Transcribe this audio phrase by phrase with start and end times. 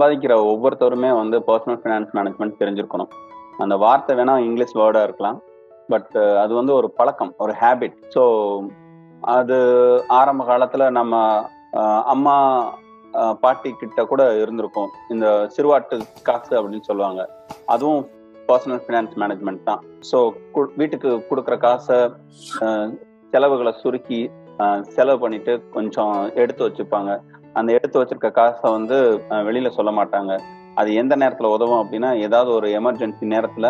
[0.00, 3.10] சம்பாதிக்கிற ஒவ்வொருத்தருமே வந்து பர்சனல் ஃபினான்ஸ் மேனேஜ்மெண்ட் தெரிஞ்சிருக்கணும்.
[3.62, 5.38] அந்த வார்த்தை வேணா இங்கிலீஷ் வேர்டா இருக்கலாம்.
[5.92, 8.22] பட் uh, அது வந்து ஒரு பழக்கம் ஒரு ஹேபிட் ஸோ
[9.36, 9.56] அது
[10.18, 11.14] ஆரம்ப காலத்துல நம்ம
[11.80, 12.36] uh, அம்மா
[13.20, 14.90] uh, பாட்டி கிட்ட கூட இருந்திருக்கும்.
[15.14, 17.20] இந்த சிறுவாட்டு காசு அப்படின்னு சொல்லுவாங்க.
[17.74, 18.00] அதுவும்
[18.48, 19.82] பர்சனல் ஃபினான்ஸ் மேனேஜ்மெண்ட் தான்.
[20.12, 20.20] ஸோ
[20.82, 21.98] வீட்டுக்கு கொடுக்குற காசை
[23.34, 24.22] செலவுகளை சுருக்கி
[24.96, 27.12] செலவு பண்ணிட்டு கொஞ்சம் எடுத்து வச்சுப்பாங்க.
[27.54, 28.96] அந்த எடுத்து வச்சிருக்க காசை வந்து
[29.30, 30.32] அஹ், வெளியில சொல்ல மாட்டாங்க.
[30.76, 33.66] அது எந்த நேரத்துல உதவும் அப்படின்னா ஏதாவது ஒரு எமர்ஜென்சி நேரத்துல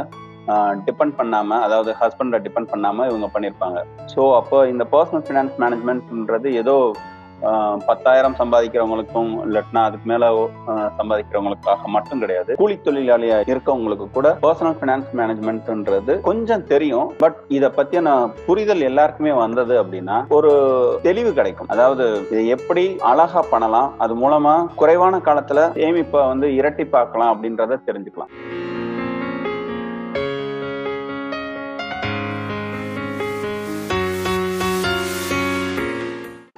[0.87, 6.75] டிபெண்ட் பண்ணாம அதாவது ஹஸ்பண்டை டிபெண்ட் பண்ணாம இவங்க பண்ணியிருப்பாங்க ஸோ அப்போ இந்த பர்சனல் ஃபினான்ஸ் மேனேஜ்மெண்ட்ன்றது ஏதோ
[7.89, 10.31] பத்தாயிரம் சம்பாதிக்கிறவங்களுக்கும் இல்லாட்டினா அதுக்கு மேல
[10.99, 12.51] சம்பாதிக்கிறவங்களுக்காக மட்டும் கிடையாது.
[12.63, 17.09] கூலி தொழிலாளியா இருக்கவங்களுக்கு கூட பர்சனல் ஃபினான்ஸ் மேனேஜ்மெண்ட்ன்றது கொஞ்சம் தெரியும்.
[17.25, 18.17] பட் இத பத்தின
[18.47, 20.53] புரிதல் எல்லாருக்குமே வந்தது அப்படின்னா ஒரு
[21.03, 21.71] தெளிவு கிடைக்கும்.
[21.75, 23.91] அதாவது இதை எப்படி அழகா பண்ணலாம்?
[24.05, 28.33] அது மூலமா குறைவான காலத்துல சேமிப்பை வந்து இரட்டிப்பாக்கலாம் அப்படின்றத தெரிஞ்சுக்கலாம்.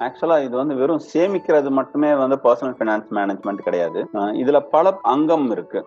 [0.05, 4.01] ஆக்சுவலா இது வந்து வெறும் சேமிக்கிறது மட்டுமே வந்து பர்சனல் ஃபினான்ஸ் மேனேஜ்மெண்ட் கிடையாது.
[4.43, 5.81] இதுல பல அங்கம் இருக்கு.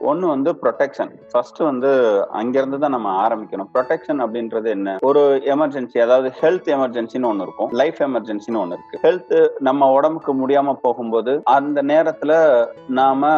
[0.00, 1.90] ஒன்னு வந்து ப்ரொடெக்ஷன் ஃபர்ஸ்ட் வந்து
[2.40, 3.70] அங்கிருந்து தான் நம்ம ஆரம்பிக்கணும்.
[3.74, 4.96] ப்ரொடெக்ஷன் அப்படின்றது என்ன?
[5.02, 7.70] ஒரு எமர்ஜென்சி அதாவது ஹெல்த் எமர்ஜென்சின்னு ஒன்று இருக்கும்.
[7.72, 9.00] லைஃப் எமர்ஜென்சின்னு ஒன்று இருக்கு.
[9.02, 12.32] ஹெல்த் நம்ம உடம்புக்கு முடியாம போகும்போது அந்த நேரத்துல
[12.88, 13.32] நாம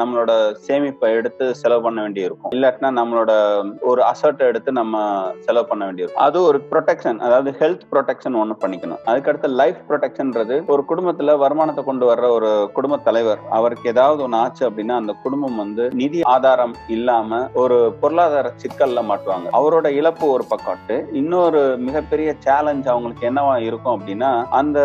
[0.00, 0.32] நம்மளோட
[0.66, 2.52] சேமிப்பை எடுத்து செலவு பண்ண வேண்டியிருக்கும்.
[2.54, 3.32] இல்லாட்டினா நம்மளோட
[3.80, 4.92] ஒரு அசர்ட்டை எடுத்து நம்ம
[5.40, 6.24] செலவு பண்ண வேண்டியிருக்கும்.
[6.24, 9.02] அது ஒரு ப்ரொடெக்ஷன் அதாவது ஹெல்த் ப்ரொடெக்ஷன் ஒன்று பண்ணிக்கணும்.
[9.06, 13.40] அதுக்கடுத்து லைஃப் ப்ரொடெக்ஷன்ன்றது ஒரு குடும்பத்துல வருமானத்தை கொண்டு வர்ற ஒரு குடும்ப தலைவர்.
[13.58, 19.46] அவருக்கு ஏதாவது ஒன்று ஆச்சு அப்படின்னா அந்த குடும்பம் வந்து நிதி ஆதாரம் இல்லாம ஒரு பொருளாதார சிக்கல்ல மாட்டுவாங்க.
[19.58, 24.78] அவரோட இழப்பு ஒரு பக்கம்ட்டு இன்னொரு மிகப்பெரிய சேலஞ்ச் அவங்களுக்கு என்னவா இருக்கும் அப்படின்னா அந்த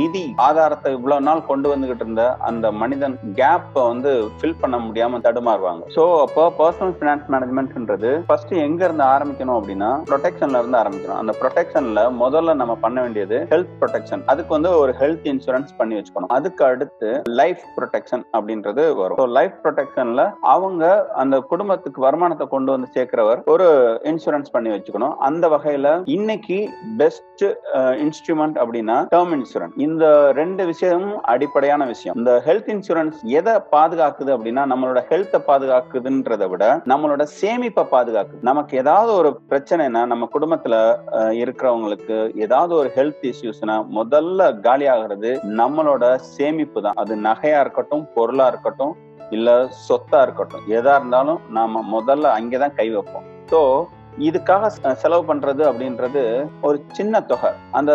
[0.00, 5.82] நிதி ஆதாரத்தை இவ்வளவு நாள் கொண்டு வந்துகிட்டு இருந்த அந்த மனிதன் கேப்பை வந்து ஃபில் பண்ண முடியாம தடுமாறுவாங்க.
[5.96, 11.20] சோ அப்போ பர்சனல் ஃபினான்ஸ் மேனேஜ்மெண்ட்ன்றது ஃபர்ஸ்ட் எங்க இருந்து ஆரம்பிக்கணும் அப்படின்னா ப்ரொடெக்ஷன்ல இருந்து ஆரம்பிக்கணும்.
[11.22, 16.32] அந்த ப்ரொடெக்ஷன்ல முதல்ல நம்ம பண்ண வேண்டியது ஹெல்த் ப்ரொடெக்ஷன் அதுக்கு வந்து ஒரு ஹெல்த் இன்சூரன்ஸ் பண்ணி வச்சுக்கணும்.
[16.38, 17.08] அதுக்கு அடுத்து
[17.40, 19.32] லைஃப் ப்ரொடெக்ஷன் அப்படின்றது வரும்.
[19.38, 20.22] லைஃப் ப்ரொடெக்ஷன்ல
[20.54, 20.84] அவங்க
[21.22, 23.68] அந்த குடும்பத்துக்கு வருமானத்தை கொண்டு வந்து சேர்க்கிறவர் ஒரு
[24.10, 25.14] இன்சூரன்ஸ் பண்ணி வச்சுக்கணும்.
[25.28, 26.58] அந்த வகையில இன்னைக்கு
[27.02, 27.44] பெஸ்ட்
[28.04, 30.04] இன்ஸ்ட்ருமெண்ட் அப்படின்னா டேர்ம் இன்சூரன்ஸ் இந்த
[30.40, 32.16] ரெண்டு விஷயமும் அடிப்படையான விஷயம்.
[32.20, 38.42] இந்த ஹெல்த் இன்சூரன்ஸ் எதை பாதுகாக்குது அப்படின்னா நம்மளோட ஹெல்த்தை பாதுகாக்குதுன்றதை விட நம்மளோட சேமிப்பை பாதுகாக்குது.
[38.50, 40.74] நமக்கு ஏதாவது ஒரு பிரச்சனைனா நம்ம குடும்பத்துல
[41.42, 46.94] இருக்கிறவங்களுக்கு ஏதாவது ஒரு ஹெல்த் இஷ்யூஸ்னா முதல்ல காலி ஆகிறது நம்மளோட சேமிப்பு தான்.
[46.94, 48.94] அது நகையா இருக்கட்டும் பொருளா இருக்கட்டும்
[49.30, 50.64] இல்ல சொத்தா இருக்கட்டும்.
[50.68, 53.24] எதா இருந்தாலும் நாம முதல்ல அங்கேதான் கை வைப்போம்.
[53.50, 53.84] ஸோ
[54.28, 54.70] இதுக்காக
[55.02, 56.22] செலவு பண்றது அப்படின்றது
[56.66, 57.50] ஒரு சின்ன தொகை.
[57.78, 57.92] அந்த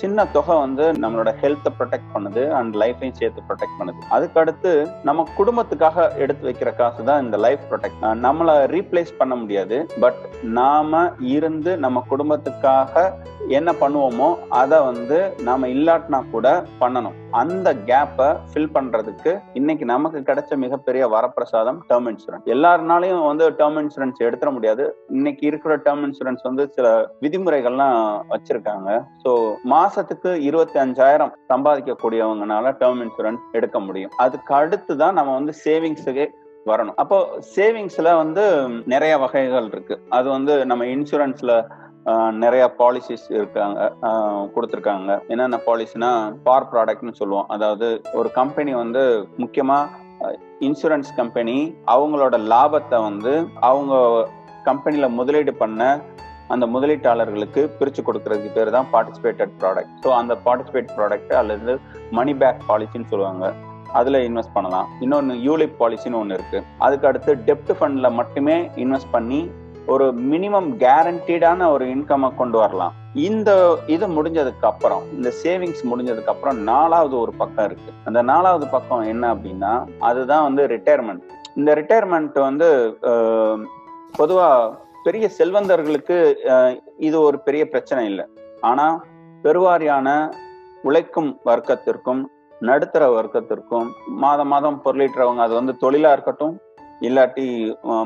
[0.00, 4.00] சின்ன தொகை வந்து நம்மளோட ஹெல்த்தை ப்ரொடெக்ட் பண்ணுது அண்ட் லைஃபையும் சேர்த்து ப்ரொடெக்ட் பண்ணுது.
[4.16, 4.72] அதுக்கடுத்து
[5.08, 10.20] நம்ம குடும்பத்துக்காக எடுத்து வைக்கிற காசு தான் இந்த லைஃப் ப்ரொடெக்ட் நம்மளை ரீப்ளேஸ் பண்ண முடியாது பட்
[10.60, 11.02] நாம
[11.36, 13.10] இருந்து நம்ம குடும்பத்துக்காக
[13.58, 15.18] என்ன பண்ணுவோமோ அதை வந்து
[15.48, 16.48] நாம இல்லாட்டினா கூட
[16.80, 17.18] பண்ணணும்.
[17.40, 24.18] அந்த கேப்பை ஃபில் பண்றதுக்கு இன்னைக்கு நமக்கு கிடைச்ச மிகப்பெரிய வரப்பிரசாதம் டேர்ம் இன்சூரன்ஸ் எல்லாருனாலையும் வந்து டேர்ம் இன்சூரன்ஸ்
[24.26, 24.84] எடுத்துட முடியாது.
[25.16, 26.88] இன்னைக்கு இருக்கிற டேர்ம் இன்சூரன்ஸ் வந்து சில
[27.24, 27.96] விதிமுறைகள்லாம்
[28.34, 28.88] வச்சிருக்காங்க.
[29.22, 29.32] ஸோ
[29.74, 34.14] மாசத்துக்கு இருபத்தி அஞ்சாயிரம் சம்பாதிக்கக்கூடியவங்கனால டேர்ம் இன்சூரன்ஸ் எடுக்க முடியும்.
[34.26, 36.26] அதுக்கு அடுத்து தான் நம்ம வந்து சேவிங்ஸுக்கு
[36.66, 36.98] வரணும்.
[37.02, 37.16] அப்போ
[37.54, 38.42] சேவிங்ஸ்ல வந்து
[38.92, 39.94] நிறைய வகைகள் இருக்கு.
[40.18, 41.54] அது வந்து நம்ம இன்சூரன்ஸ்ல
[42.42, 43.80] நிறைய பாலிசிஸ் இருக்காங்க.
[44.54, 45.10] கொடுத்துருக்காங்க.
[45.32, 46.10] என்னென்ன பாலிசினா
[46.46, 47.48] பார் ப்ராடக்ட்னு சொல்லுவோம்.
[47.56, 47.88] அதாவது
[48.20, 49.02] ஒரு கம்பெனி வந்து
[49.42, 49.78] முக்கியமா
[50.68, 51.56] இன்சூரன்ஸ் கம்பெனி
[51.94, 53.32] அவங்களோட லாபத்தை வந்து
[53.70, 53.94] அவங்க
[54.68, 55.82] கம்பெனியில முதலீடு பண்ண
[56.52, 61.72] அந்த முதலீட்டாளர்களுக்கு பிரிச்சு கொடுக்கறதுக்கு பேர் தான் பார்ட்டிசிபேட்டட் ப்ராடக்ட் ஸோ அந்த பார்ட்டிசிபேட் ப்ராடக்ட் அல்லது
[62.18, 63.46] மணி பேக் பாலிசின்னு சொல்லுவாங்க.
[64.00, 64.86] அதுல இன்வெஸ்ட் பண்ணலாம்.
[65.04, 66.58] இன்னொன்னு யூலிப் பாலிசின்னு ஒன்று இருக்கு.
[66.84, 69.40] அதுக்கு அடுத்து டெப்ட் ஃபண்ட்ல மட்டுமே இன்வெஸ்ட் பண்ணி
[69.92, 72.92] ஒரு மினிமம் கேரண்டீடான ஒரு இன்கம்மை கொண்டு வரலாம்.
[73.28, 73.50] இந்த
[73.94, 77.90] இது முடிஞ்சதுக்கு அப்புறம் இந்த சேவிங்ஸ் முடிஞ்சதுக்கு அப்புறம் நாலாவது ஒரு பக்கம் இருக்கு.
[78.08, 79.72] அந்த நாலாவது பக்கம் என்ன அப்படின்னா
[80.10, 81.24] அதுதான் வந்து ரிட்டையர்மெண்ட்
[81.58, 82.68] இந்த ரிட்டையர்மெண்ட் வந்து
[84.18, 84.48] பொதுவா
[85.06, 86.16] பெரிய செல்வந்தர்களுக்கு
[87.08, 88.26] இது ஒரு பெரிய பிரச்சனை இல்லை.
[88.70, 88.86] ஆனா
[89.44, 90.08] பெருவாரியான
[90.88, 92.22] உழைக்கும் வர்க்கத்திற்கும்
[92.68, 93.88] நடுத்தர வர்க்கத்திற்கும்
[94.24, 96.54] மாதம் மாதம் பொருளீட்டுறவங்க அது வந்து தொழிலா இருக்கட்டும்
[97.06, 97.46] இல்லாட்டி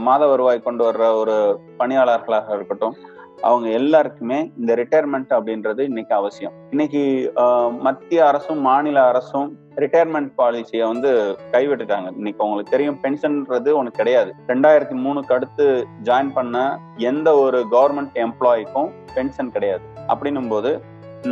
[0.06, 1.36] மாத வருவாய் கொண்டு வர்ற ஒரு
[1.80, 2.96] பணியாளர்களாக இருக்கட்டும்
[3.48, 6.54] அவங்க எல்லாருக்குமே இந்த ரிட்டையர்மெண்ட் அப்படின்றது இன்னைக்கு அவசியம்.
[6.72, 7.02] இன்னைக்கு
[7.86, 9.48] மத்திய அரசும் மாநில அரசும்
[9.82, 11.10] ரிட்டையர்மெண்ட் பாலிசியை வந்து
[11.54, 12.08] கைவிட்டுட்டாங்க.
[12.20, 14.30] இன்னைக்கு உங்களுக்கு தெரியும் பென்ஷன்ன்றது ஒன்று கிடையாது.
[14.52, 15.66] ரெண்டாயிரத்தி மூணுக்கு அடுத்து
[16.08, 16.56] ஜாயின் பண்ண
[17.10, 19.84] எந்த ஒரு கவர்மெண்ட் எம்ப்ளாய்க்கும் பென்ஷன் கிடையாது.
[20.12, 20.72] அப்படின்னும் போது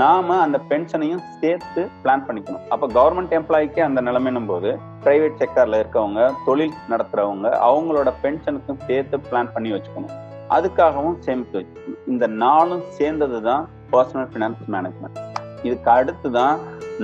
[0.00, 2.62] நாம அந்த பென்ஷனையும் சேர்த்து பிளான் பண்ணிக்கணும்.
[2.74, 4.70] அப்ப கவர்மெண்ட் எம்ப்ளாய்க்கு அந்த நிலைமைனும் போது
[5.04, 10.14] பிரைவேட் செக்டர்ல இருக்கவங்க தொழில் நடத்துறவங்க அவங்களோட பென்ஷனுக்கும் சேர்த்து பிளான் பண்ணி வச்சுக்கணும்.
[10.56, 12.00] அதுக்காகவும் சேமித்து வச்சுக்கணும்.
[12.12, 13.64] இந்த நாளும் சேர்ந்தது தான்
[13.94, 15.20] பர்சனல் ஃபினான்ஸ் மேனேஜ்மெண்ட்
[15.66, 16.56] இதுக்கு அடுத்து தான்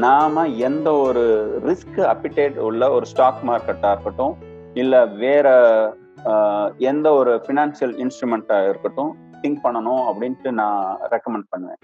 [0.05, 1.25] நாம எந்த ஒரு
[1.69, 4.35] ரிஸ்க் அப்பிடேட் உள்ள ஒரு ஸ்டாக் மார்க்கெட்டா இருக்கட்டும்
[4.83, 5.49] இல்ல வேற
[6.91, 10.83] எந்த ஒரு ஃபினான்சியல் இன்ஸ்ட்ருமெண்ட்டா இருக்கட்டும் திங்க் பண்ணணும் அப்படின்ட்டு நான்
[11.15, 11.81] ரெக்கமெண்ட் பண்ணுவேன்.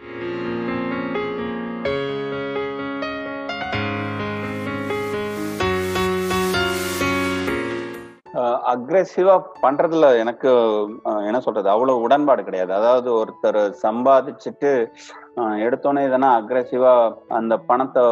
[8.72, 10.50] அக்ரெசிவா பண்றதுல எனக்கு
[11.28, 12.72] என்ன சொல்றது அவ்வளவு உடன்பாடு கிடையாது.
[12.74, 14.72] அதாவது ஒருத்தர் சம்பாதிச்சுட்டு
[15.64, 16.92] எடுத்தோன்னே இதனா அக்ரெசிவா
[17.38, 18.02] அந்த பணத்தை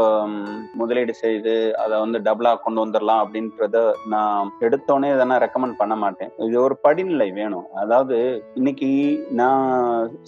[0.81, 3.83] முதலீடு செய்து அதை வந்து டபுளா கொண்டு வந்துடலாம் அப்படின்றத
[4.15, 6.31] நான் எடுத்தோன்னே இதனா ரெக்கமெண்ட் பண்ண மாட்டேன்.
[6.47, 7.67] இது ஒரு படிநிலை வேணும்.
[7.83, 8.17] அதாவது
[8.61, 8.91] இன்னைக்கு
[9.41, 9.65] நான்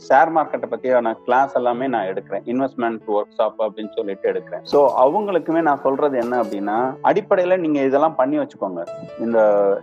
[0.07, 2.45] ஷேர் மார்க்கெட்டை பத்தியான கிளாஸ் எல்லாமே நான் எடுக்கிறேன்.
[2.53, 4.65] இன்வெஸ்ட்மெண்ட் ஒர்க் ஷாப் அப்படின்னு சொல்லிட்டு எடுக்கிறேன்.
[4.73, 6.79] ஸோ அவங்களுக்குமே நான் சொல்றது என்ன அப்படின்னா
[7.13, 8.83] அடிப்படையில நீங்க இதெல்லாம் பண்ணி வச்சுக்கோங்க.
[9.27, 9.39] இந்த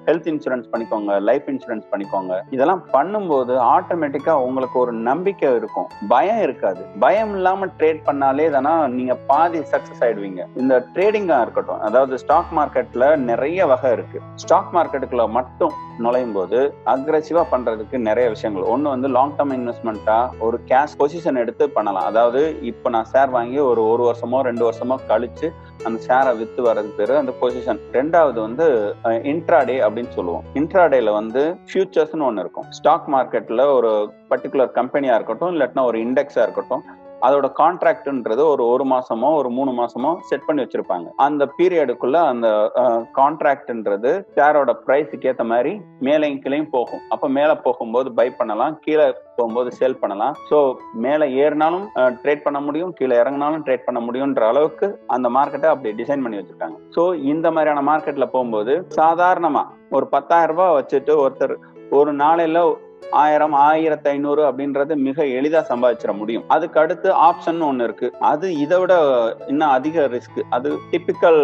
[0.10, 2.34] ஹெல்த் இன்சூரன்ஸ் பண்ணிக்கோங்க லைஃப் இன்சூரன்ஸ் பண்ணிக்கோங்க.
[2.58, 5.90] இதெல்லாம் பண்ணும்போது ஆட்டோமேட்டிக்கா உங்களுக்கு ஒரு நம்பிக்கை இருக்கும்.
[6.16, 6.84] பயம் இருக்காது.
[7.04, 10.42] பயம் இல்லாம ட்ரேட் பண்ணாலே தானா நீங்க பாதி சக்சஸ் ஆயிடுவீங்க.
[10.62, 14.20] இந்த ட்ரேடிங்கா இருக்கட்டும் அதாவது ஸ்டாக் மார்க்கெட்ல நிறைய வகை இருக்கு.
[14.44, 15.74] ஸ்டாக் மார்க்கெட்டுக்குள்ள மட்டும்
[16.04, 16.60] நுழையும் போது
[16.94, 18.70] அக்ரெசிவா பண்றதுக்கு நிறைய விஷயங்கள்.
[18.74, 22.08] ஒன்னு வந்து லாங் டேர்ம் இன்வெஸ்ட்மெண்ட்டா ஒரு கேஷ் பொசிஷன் எடுத்து பண்ணலாம்.
[22.12, 22.42] அதாவது
[22.72, 25.50] இப்போ நான் ஷேர் வாங்கி ஒரு ஒரு வருஷமோ ரெண்டு வருஷமோ கழிச்சு
[25.88, 28.68] அந்த ஷேரை வித்து வர்றது பேரு அந்த பொசிஷன் ரெண்டாவது வந்து
[29.34, 30.46] இன்ட்ராடே அப்படின்னு சொல்லுவோம்.
[30.62, 32.70] இன்ட்ராடேல வந்து ஃபியூச்சர்ஸ்னு ஒன்று இருக்கும்.
[32.80, 33.94] ஸ்டாக் மார்க்கெட்ல ஒரு
[34.32, 36.84] பர்டிகுலர் கம்பெனியா இருக்கட்டும் இல்லாட்டினா ஒரு இண்டெக்ஸா இருக்கட்டும்.
[37.28, 41.08] அதோட கான்ட்ராக்ட்ன்றது ஒரு ஒரு மாசமோ ஒரு மூணு மாசமோ செட் பண்ணி வச்சிருப்பாங்க.
[41.26, 42.48] அந்த பீரியடுக்குள்ள அந்த
[43.20, 45.74] கான்ட்ராக்ட்ன்றது ஷேரோட ப்ரைஸுக்கு ஏற்ற மாதிரி
[46.08, 47.04] மேலையும் கீழையும் போகும்.
[47.16, 50.36] அப்ப மேல போகும்போது பை பண்ணலாம் கீழே போகும்போது சேல் பண்ணலாம்.
[50.50, 50.58] ஸோ
[51.06, 51.86] மேலே ஏறினாலும்
[52.24, 56.78] ட்ரேட் பண்ண முடியும் கீழே இறங்கினாலும் ட்ரேட் பண்ண முடியும்ன்ற அளவுக்கு அந்த மார்க்கெட்டை அப்படி டிசைன் பண்ணி வச்சிருக்காங்க.
[56.98, 57.04] ஸோ
[57.34, 61.56] இந்த மாதிரியான மார்க்கெட்டில் போகும்போது சாதாரணமாக ஒரு பத்தாயிரம் ரூபாய் வச்சுட்டு ஒருத்தர்
[61.98, 62.60] ஒரு நாளையில
[63.12, 66.46] ஆயிரம் ஆயிரத்தி ஐநூறு அப்படின்றது மிக எளிதா சம்பாதிச்சிட முடியும்.
[66.56, 68.10] அதுக்கு அடுத்து ஆப்ஷன் ஒன்னு இருக்கு.
[68.32, 68.94] அது இதை விட
[69.48, 71.42] இன்னும் அதிக ரிஸ்க் அது டிபிக்கல்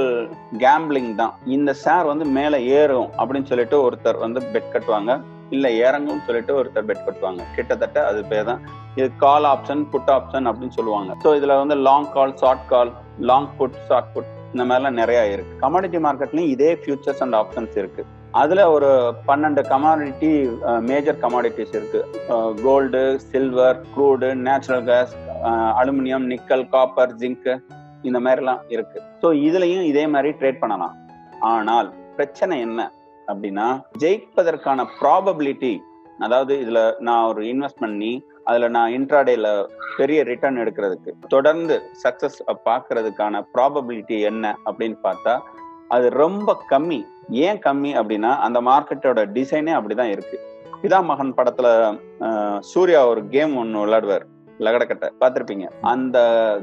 [0.64, 1.34] கேம்பிளிங் தான்.
[1.46, 5.20] இந்த ஷேர் வந்து மேல ஏறும் அப்படின்னு சொல்லிட்டு ஒருத்தர் வந்து பெட் கட்டுவாங்க.
[5.56, 7.44] இல்ல இறங்கும்னு சொல்லிட்டு ஒருத்தர் பெட் கட்டுவாங்க.
[7.56, 8.62] கிட்டத்தட்ட அது பேர் தான்.
[8.98, 11.12] இது கால் ஆப்ஷன் புட் ஆப்ஷன் அப்படின்னு சொல்லுவாங்க.
[11.24, 12.92] ஸோ இதுல வந்து long call short call
[13.32, 15.60] long put short put இந்த மாதிரிலாம் நிறைய இருக்கு.
[15.66, 18.04] கமாடிட்டி மார்க்கெட்லயும் இதே ஃபியூச்சர்ஸ் அண்ட் ஆப்ஷன்ஸ் இருக்கு.
[18.42, 18.90] அதுல ஒரு
[19.28, 20.31] பன்னெண்டு கமாடிட்டி
[20.90, 22.02] மேஜர் கமாடிட்டிஸ் இருக்கு.
[22.64, 25.14] Gold silver crude natural gas
[25.81, 27.52] aluminium nickel copper zinc
[28.08, 29.00] இந்த மாதிரிலாம் இருக்கு.
[29.22, 30.96] ஸோ இதுலயும் இதே மாதிரி ட்ரேட் பண்ணலாம்.
[31.52, 32.80] ஆனால் பிரச்சனை என்ன
[33.28, 33.68] அப்படின்னா
[34.04, 35.74] ஜெயிப்பதற்கான ப்ராபபிலிட்டி
[36.25, 38.12] அதாவது இதுல நான் ஒரு இன்வெஸ்ட் பண்ணி
[38.50, 39.48] அதுல நான் இன்ட்ராடேல
[39.98, 42.38] பெரிய ரிட்டர்ன் எடுக்கிறதுக்கு தொடர்ந்து சக்சஸ்
[42.70, 45.36] பார்க்கறதுக்கான ப்ராபபிலிட்டி என்ன அப்படின்னு பார்த்தா
[45.89, 47.00] அது ரொம்ப கம்மி.
[47.30, 50.38] ஏன் கம்மி அப்படின்னா அந்த மார்க்கெட்டோட டிசைனே அப்படிதான் இருக்கு.
[50.83, 51.68] பிதா மகன் படத்துல
[52.59, 54.25] சூர்யா ஒரு கேம் ஒன்று விளையாடுவார்
[54.59, 55.09] லகடக்கட்டை.
[55.19, 55.65] பார்த்துருப்பீங்க.
[55.81, 56.18] அந்த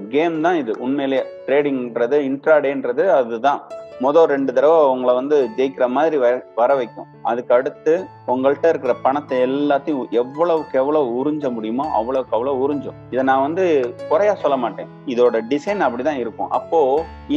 [0.08, 0.72] கேம் தான் இது.
[0.78, 3.60] உண்மையிலேயே ட்ரேடிங்ன்றது இன்ட்ராடேன்றது அதுதான்.
[4.04, 6.16] மொதல் ரெண்டு தடவை உங்களை வந்து ஜெயிக்கிற மாதிரி
[6.58, 7.06] வர வைக்கும்.
[7.30, 7.92] அதுக்கு அடுத்து
[8.32, 12.98] உங்கள்கிட்ட இருக்கிற பணத்தை எல்லாத்தையும் எவ்வளவுக்கு எவ்வளவு உறிஞ்ச முடியுமோ அவ்வளவுக்கு அவ்வளவு உறிஞ்சும்.
[13.12, 13.64] இதை நான் வந்து
[14.10, 14.90] குறையா சொல்ல மாட்டேன்.
[15.14, 16.52] இதோட டிசைன் அப்படிதான் இருக்கும்.
[16.58, 16.80] அப்போ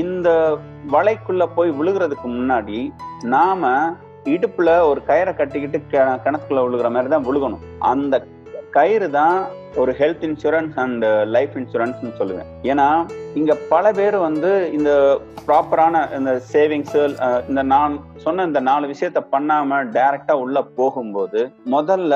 [0.03, 0.29] இந்த
[0.95, 2.79] வலைக்குள்ள போய் விழுகிறதுக்கு முன்னாடி
[3.35, 3.71] நாம
[4.33, 7.63] இடுப்புல ஒரு கயிறை கட்டிக்கிட்டு கிணத்துக்குள்ள விழுகிற மாதிரி தான் விழுகணும்.
[7.91, 8.15] அந்த
[8.77, 9.37] கயிறு தான்
[9.75, 12.49] ஒரு ஹெல்த் இன்சூரன்ஸ் அண்ட் லைஃப் இன்சூரன்ஸ்னு சொல்லுவேன்.
[12.71, 12.87] ஏன்னா
[13.39, 14.91] இங்க பல பேர் வந்து இந்த
[15.47, 16.95] ப்ராப்பரான இந்த சேவிங்ஸ்
[17.49, 17.95] இந்த நான்
[18.25, 21.41] சொன்ன இந்த நாலு விஷயத்த பண்ணாம டைரக்டா உள்ள போகும்போது
[21.75, 22.15] முதல்ல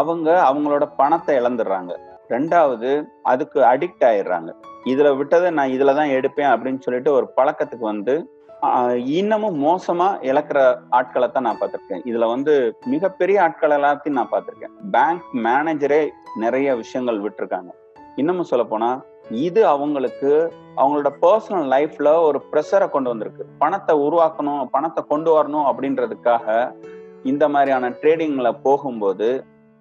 [0.00, 1.92] அவங்க அவங்களோட பணத்தை இழந்துடுறாங்க.
[2.34, 2.90] ரெண்டாவது
[3.22, 4.50] அதுக்கு அடிக்ட் ஆயிடுறாங்க.
[4.90, 8.14] இதுல விட்டதை நான் இதுலதான் எடுப்பேன் அப்படின்னு சொல்லிட்டு ஒரு பழக்கத்துக்கு வந்து
[9.18, 12.02] இன்னமும் மோசமா இழக்கிற ஆட்களை தான் நான் பார்த்திருக்கேன்.
[12.10, 12.52] இதுல வந்து
[12.92, 14.74] மிகப்பெரிய ஆட்கள் எல்லாத்தையும் நான் பார்த்திருக்கேன்.
[14.94, 16.02] பேங்க் மேனேஜரே
[16.44, 17.70] நிறைய விஷயங்கள் விட்டுருக்காங்க.
[18.16, 18.90] இன்னமும் சொல்ல போனா
[19.46, 20.30] இது அவங்களுக்கு
[20.76, 23.44] அவங்களோட பர்சனல் லைஃப்ல ஒரு ப்ரெஷரை கொண்டு வந்திருக்கு.
[23.58, 26.46] பணத்தை உருவாக்கணும் பணத்தை கொண்டு வரணும் அப்படின்றதுக்காக
[27.32, 29.28] இந்த மாதிரியான ட்ரேடிங்ல போகும்போது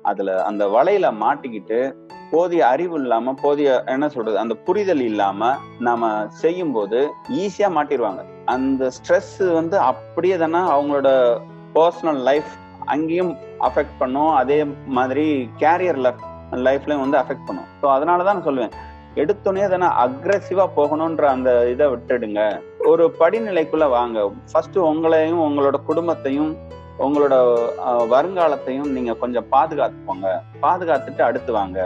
[0.06, 1.80] அதுல அந்த வலையில மாட்டிக்கிட்டு
[2.32, 5.50] போதிய அறிவு இல்லாம போதிய என்ன சொல்றது அந்த புரிதல் இல்லாம
[5.88, 6.12] நாம
[6.44, 7.00] செய்யும் போது
[7.44, 8.22] ஈஸியா மாட்டிடுவாங்க
[8.54, 11.10] அந்த ஸ்ட்ரெஸ் வந்து அப்படியே தானே அவங்களோட
[11.76, 12.52] பர்சனல் லைஃப்
[12.94, 13.34] அங்கேயும்
[13.68, 14.32] அஃபெக்ட் பண்ணும்.
[14.42, 14.58] அதே
[14.98, 15.26] மாதிரி
[15.64, 16.00] கேரியர்
[16.68, 17.68] லைஃப்லையும் வந்து அஃபெக்ட் பண்ணும்.
[17.82, 18.74] ஸோ அதனாலதான் நான் சொல்லுவேன்.
[19.22, 22.42] எடுத்தோடனே தானே அக்ரெசிவா போகணுன்ற அந்த இதை விட்டுடுங்க.
[22.92, 24.20] ஒரு படிநிலைக்குள்ள வாங்க.
[24.52, 26.52] ஃபர்ஸ்ட் உங்களையும் உங்களோட குடும்பத்தையும்
[27.06, 27.36] உங்களோட
[28.14, 30.30] வருங்காலத்தையும் நீங்க கொஞ்சம் பாதுகாத்துக்கோங்க.
[30.66, 31.80] பாதுகாத்துட்டு அடுத்து வாங்க.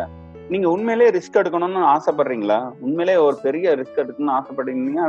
[0.49, 2.71] நீங்க உண்மையிலேயே ரிஸ்க் எடுக்கணும்னு ஆசைப்படுறீங்களா?
[2.79, 5.05] உண்மையிலேயே ஒரு பெரிய ரிஸ்க் எடுக்கணும்னு ஆசைப்படுறீங்கன்னா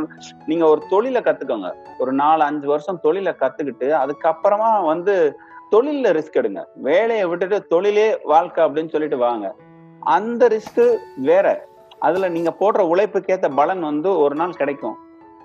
[0.46, 1.70] நீங்க ஒரு தொழிலை கத்துக்கோங்க.
[1.98, 5.36] ஒரு நாலு அஞ்சு வருஷம் தொழிலை கத்துக்கிட்டு அதுக்கப்புறமா வந்து
[5.70, 6.64] தொழில ரிஸ்க் எடுங்க.
[6.74, 9.54] வேலையை விட்டுட்டு தொழிலே வாழ்க்கை அப்படின்னு சொல்லிட்டு வாங்க.
[10.00, 11.66] அந்த ரிஸ்க் வேற.
[11.98, 14.96] அதுல நீங்க போடுற உழைப்புக்கேத்த பலன் வந்து ஒரு நாள் கிடைக்கும்.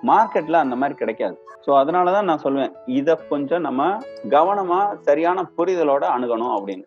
[0.02, 1.36] மார்க்கெட்ல அந்த மாதிரி கிடைக்காது.
[1.66, 6.86] ஸோ அதனாலதான் நான் சொல்லுவேன் இதை கொஞ்சம் நம்ம கவனமா சரியான புரிதலோட அணுகணும் அப்படின்னு.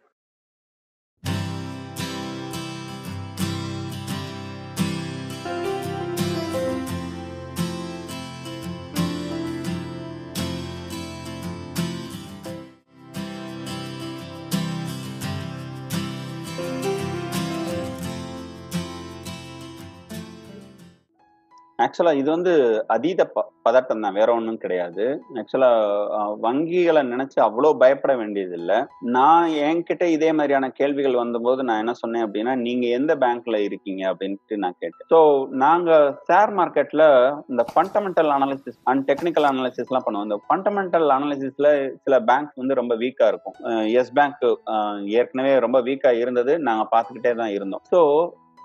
[21.85, 22.53] ஆக்சுவலா இது வந்து
[22.95, 24.15] அதீத ப பதட்டம் தான்.
[24.19, 25.05] வேற ஒன்றும் கிடையாது.
[25.41, 25.69] ஆக்சுவலா
[26.45, 28.77] வங்கிகளை நினைச்சு அவ்வளோ பயப்பட வேண்டியது இல்லை
[29.15, 34.03] நான் என்கிட்ட இதே மாதிரியான கேள்விகள் வந்தபோது நான் என்ன சொன்னேன் அப்படின்னா நீங்க எந்த பேங்க்ல இருக்கீங்க?
[34.11, 35.07] அப்படின்ட்டு நான் கேட்டேன்.
[35.13, 35.19] ஸோ
[35.63, 35.91] நாங்க
[36.29, 37.03] ஷேர் மார்க்கெட்ல
[37.53, 40.27] இந்த fundamental analysis and technical analysis எல்லாம் பண்ணுவோம்.
[40.29, 41.67] இந்த ஃபண்டமெண்டல் அனாலிசிஸ்ல
[42.05, 43.57] சில பேங்க் வந்து ரொம்ப வீக்கா இருக்கும்.
[44.01, 44.47] எஸ் பேங்க்
[45.19, 46.55] ஏற்கனவே ரொம்ப வீக்கா இருந்தது.
[46.69, 47.85] நாங்க பார்த்துக்கிட்டே தான் இருந்தோம்.
[47.93, 47.99] ஸோ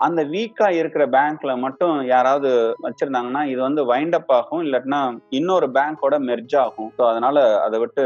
[0.00, 2.50] அந்த வீக்கா இருக்கிற பேங்க்ல மட்டும் யாராவது
[2.86, 4.62] வச்சிருந்தாங்கன்னா இது வந்து வைண்ட் அப் ஆகும்.
[4.66, 5.00] இல்லாட்டினா
[5.38, 6.90] இன்னொரு பேங்கோட மெர்ஜ் ஆகும்.
[6.96, 8.04] ஸோ அதனால அதை விட்டு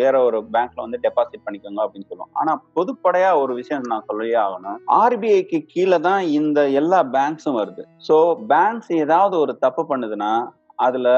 [0.00, 4.80] வேற ஒரு பேங்க்ல வந்து டெபாசிட் பண்ணிக்கோங்க அப்படின்னு சொல்லுவோம் ஆனா பொதுப்படையா ஒரு விஷயம் நான் சொல்லியே ஆகணும்.
[5.02, 7.84] ஆர்பிஐக்கு கீழே தான் இந்த எல்லா பேங்க்ஸும் வருது.
[8.08, 8.18] ஸோ
[8.52, 10.32] பேங்க்ஸ் ஏதாவது ஒரு தப்பு பண்ணுதுன்னா
[10.78, 11.08] அதுல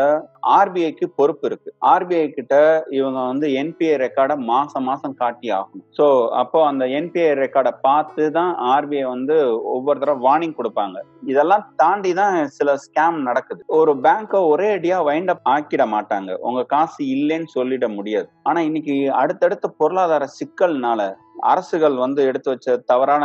[0.57, 1.71] ஆர்பிஐக்கு பொறுப்பு இருக்கு.
[1.93, 2.55] ஆர்பிஐ கிட்ட
[2.99, 5.85] இவங்க வந்து என்பிஐ ரெக்கார்டை மாசம் மாசம் காட்டி ஆகணும்.
[5.99, 6.07] ஸோ
[6.43, 9.37] அப்போ அந்த என்பிஐ ரெக்கார்டை பார்த்து தான் ஆர்பிஐ வந்து
[9.75, 10.97] ஒவ்வொரு தடவை வார்னிங் கொடுப்பாங்க.
[11.33, 13.63] இதெல்லாம் தாண்டி தான் சில ஸ்கேம் நடக்குது.
[13.81, 16.33] ஒரு பேங்கை ஒரே அடியா வைண்ட் அப் ஆக்கிட மாட்டாங்க.
[16.49, 18.29] உங்க காசு இல்லைன்னு சொல்லிட முடியாது.
[18.43, 21.03] ஆனா இன்னைக்கு அடுத்தடுத்த பொருளாதார சிக்கல்னால
[21.51, 23.25] அரசுகள் வந்து எடுத்து வச்ச தவறான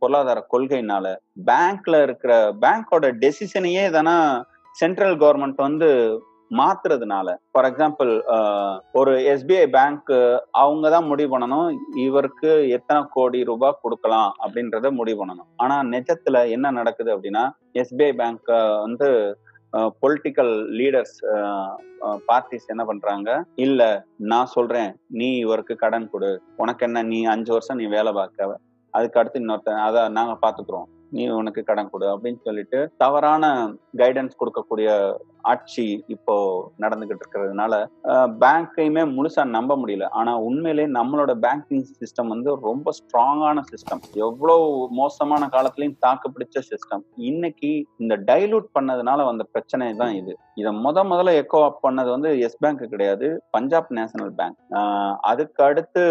[0.00, 1.06] பொருளாதார கொள்கைனால
[1.48, 2.32] பேங்க்ல இருக்கிற
[2.62, 4.14] பேங்கோட டெசிஷனையே தானே
[4.78, 5.88] சென்ட்ரல் கவர்மெண்ட் வந்து
[6.58, 8.10] மாத்துறதுனால ஃபார் எக்ஸாம்பிள்
[8.98, 10.10] ஒரு எஸ்பிஐ பேங்க்
[10.62, 11.68] அவங்க தான் முடிவு பண்ணணும்
[12.06, 15.48] இவருக்கு எத்தனை கோடி ரூபாய் கொடுக்கலாம் அப்படின்றத முடிவு பண்ணணும்.
[15.62, 17.44] ஆனா நிஜத்துல என்ன நடக்குது அப்படின்னா
[17.82, 18.52] எஸ்பிஐ பேங்க்
[18.86, 19.08] வந்து
[20.02, 21.16] பொலிட்டிக்கல் லீடர்ஸ்
[22.28, 23.30] பார்ட்டிஸ் என்ன பண்றாங்க
[23.66, 23.82] இல்ல
[24.32, 24.90] நான் சொல்றேன்
[25.20, 26.30] நீ இவருக்கு கடன் கொடு.
[26.62, 28.62] உனக்கு என்ன நீ அஞ்சு வருஷம் நீ வேலை பார்க்க
[28.94, 33.44] அதுக்கு அடுத்து இன்னொருத்தன் அதை நாங்க பாத்துக்கிறோம் நீ உனக்கு கடன் கொடு அப்படின்னு சொல்லிட்டு தவறான
[33.96, 34.88] கைடன்ஸ் கொடுக்கக்கூடிய
[35.50, 35.84] ஆட்சி
[36.14, 36.34] இப்போ
[36.82, 37.72] நடந்துகிட்டு இருக்கிறதுனால
[38.42, 40.06] பேங்க்கையுமே முழுசா நம்ப முடியல.
[40.18, 44.64] ஆனா உண்மையிலேயே நம்மளோட பேங்கிங் சிஸ்டம் வந்து ரொம்ப ஸ்ட்ராங்கான சிஸ்டம் எவ்வளவு
[45.00, 47.72] மோசமான காலத்திலையும் தாக்கு பிடிச்ச சிஸ்டம் இன்னைக்கு
[48.04, 50.32] இந்த டைலூட் பண்ணதுனால வந்த பிரச்சனை தான் இது.
[50.60, 53.26] இதை முத முதல்ல எக்கோ அப் பண்ணது வந்து எஸ் பேங்க் கிடையாது
[53.56, 54.58] பஞ்சாப் நேஷனல் பேங்க்
[55.30, 56.02] அதுக்கு அடுத்து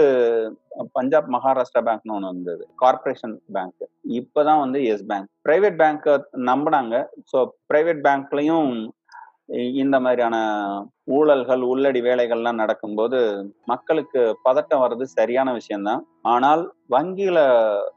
[0.98, 3.84] பஞ்சாப் மகாராஷ்டிரா பேங்க்னு ஒன்று வந்தது கார்பரேஷன் பேங்க்
[4.18, 6.06] இப்போதான் வந்து எஸ் பேங்க் பிரைவேட் பேங்க்
[6.50, 6.96] நம்பினாங்க.
[7.32, 7.38] ஸோ
[7.72, 8.70] பிரைவேட் பேங்க்லையும்
[9.50, 10.36] இந்த மாதிரியான
[11.16, 13.18] ஊழல்கள் உள்ளடி வேலைகள்லாம் நடக்கும்போது
[13.66, 16.02] மக்களுக்கு பதட்டம் வர்றது சரியான விஷயம்தான்.
[16.22, 17.38] ஆனால் வங்கியில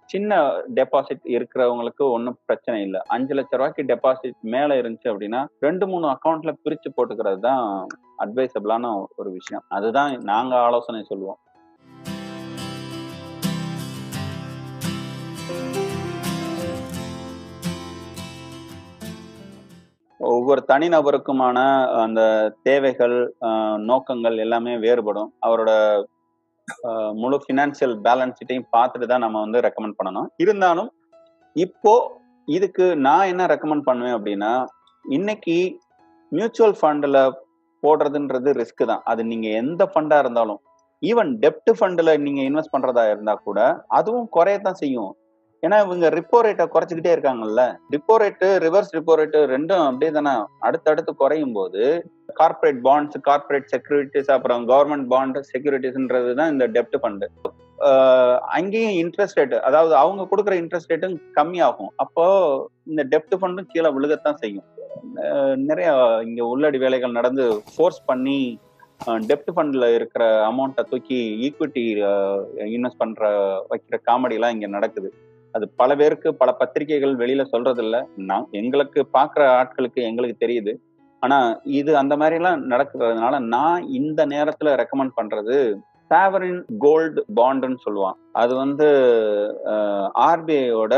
[0.05, 0.40] சின்ன
[0.75, 3.00] டெபாசிட் இருக்கிறவங்களுக்கு ஒன்றும் பிரச்சனை இல்லை.
[3.07, 7.87] அஞ்சு லட்ச ரூபாய்க்கு டெபாசிட் மேல இருந்துச்சு அப்படின்னா ரெண்டு மூணு அக்கௌண்ட்ல பிரிச்சு போட்டுக்கிறது தான்
[8.25, 9.64] அட்வைசபிளான ஒரு விஷயம்.
[9.69, 11.40] அதுதான் நாங்க ஆலோசனை சொல்லுவோம்.
[20.21, 21.59] ஒவ்வொரு தனிநபருக்குமான
[22.05, 22.21] அந்த
[22.67, 23.17] தேவைகள்
[23.91, 25.31] நோக்கங்கள் எல்லாமே வேறுபடும்.
[25.47, 25.71] அவரோட
[27.21, 30.29] முழு ஃபினான்சியல் பேலன்ஸ் ஷீட்டையும் பார்த்துட்டு தான் நம்ம வந்து ரெக்கமெண்ட் பண்ணணும்.
[30.45, 30.91] இருந்தாலும்
[31.57, 31.93] இப்போ
[32.57, 34.53] இதுக்கு நான் என்ன ரெக்கமெண்ட் பண்ணுவேன் அப்படின்னா
[35.05, 35.57] இன்னைக்கு
[36.33, 37.21] மியூச்சுவல் ஃபண்டில்
[37.83, 39.03] போடுறதுன்றது ரிஸ்க் தான்.
[39.11, 40.61] அது நீங்கள் எந்த ஃபண்டாக இருந்தாலும்
[41.03, 43.61] ஈவன் டெப்ட் ஃபண்டில் நீங்கள் இன்வெஸ்ட் பண்ணுறதா இருந்தால் கூட
[43.99, 45.13] அதுவும் குறையத்தான் செய்யும்.
[45.62, 47.62] ஏன்னா இவங்க ரிப்போ ரேட்டை குறைச்சிக்கிட்டே இருக்காங்கல்ல.
[47.95, 50.35] Repo rate reverse repo rate ரெண்டும் அப்படியே தானே
[50.67, 51.83] அடுத்தடுத்து குறையும் போது
[52.41, 57.29] கார்பரேட் பாண்ட்ஸ் கார்பரேட் செக்யூரிட்டிஸ் அப்புறம் கவர்மெண்ட் பாண்ட் செக்யூரிட்டிஸ்ன்றது தான் இந்த டெப்ட் ஃபண்டு
[58.59, 61.93] அங்கேயும் இன்ட்ரெஸ்ட் ரேட்டு அதாவது அவங்க கொடுக்குற இன்ட்ரெஸ்ட் ரேட்டும் கம்மியாகும்.
[62.05, 62.25] அப்போ
[62.91, 64.67] இந்த டெப்ட் ஃபண்டும் கீழே விழுகத்தான் செய்யும்.
[65.69, 65.91] நிறைய
[66.29, 68.41] இங்க உள்ளடி வேலைகள் நடந்து ஃபோர்ஸ் பண்ணி
[69.31, 71.85] டெப்ட் ஃபண்ட்ல இருக்கிற அமௌண்ட்டை தூக்கி ஈக்விட்டி
[72.77, 73.31] இன்வெஸ்ட் பண்ற
[73.73, 75.11] வைக்கிற காமெடி எல்லாம் இங்க நடக்குது.
[75.59, 77.97] அது பல பேருக்கு பல பத்திரிகைகள் வெளியில சொல்றது இல்ல
[78.31, 80.75] நான் எங்களுக்கு பாக்குற ஆட்களுக்கு எங்களுக்கு தெரியுது.
[81.23, 81.38] ஆனா
[81.79, 85.57] இது அந்த மாதிரி எல்லாம் நடக்கிறதுனால நான் இந்த நேரத்துல ரெக்கமெண்ட் பண்றது
[86.11, 88.19] சாவரின் கோல்டு பாண்டுன்னு சொல்லுவான்.
[88.43, 88.87] அது வந்து
[90.29, 90.95] ஆர்பிஐயோட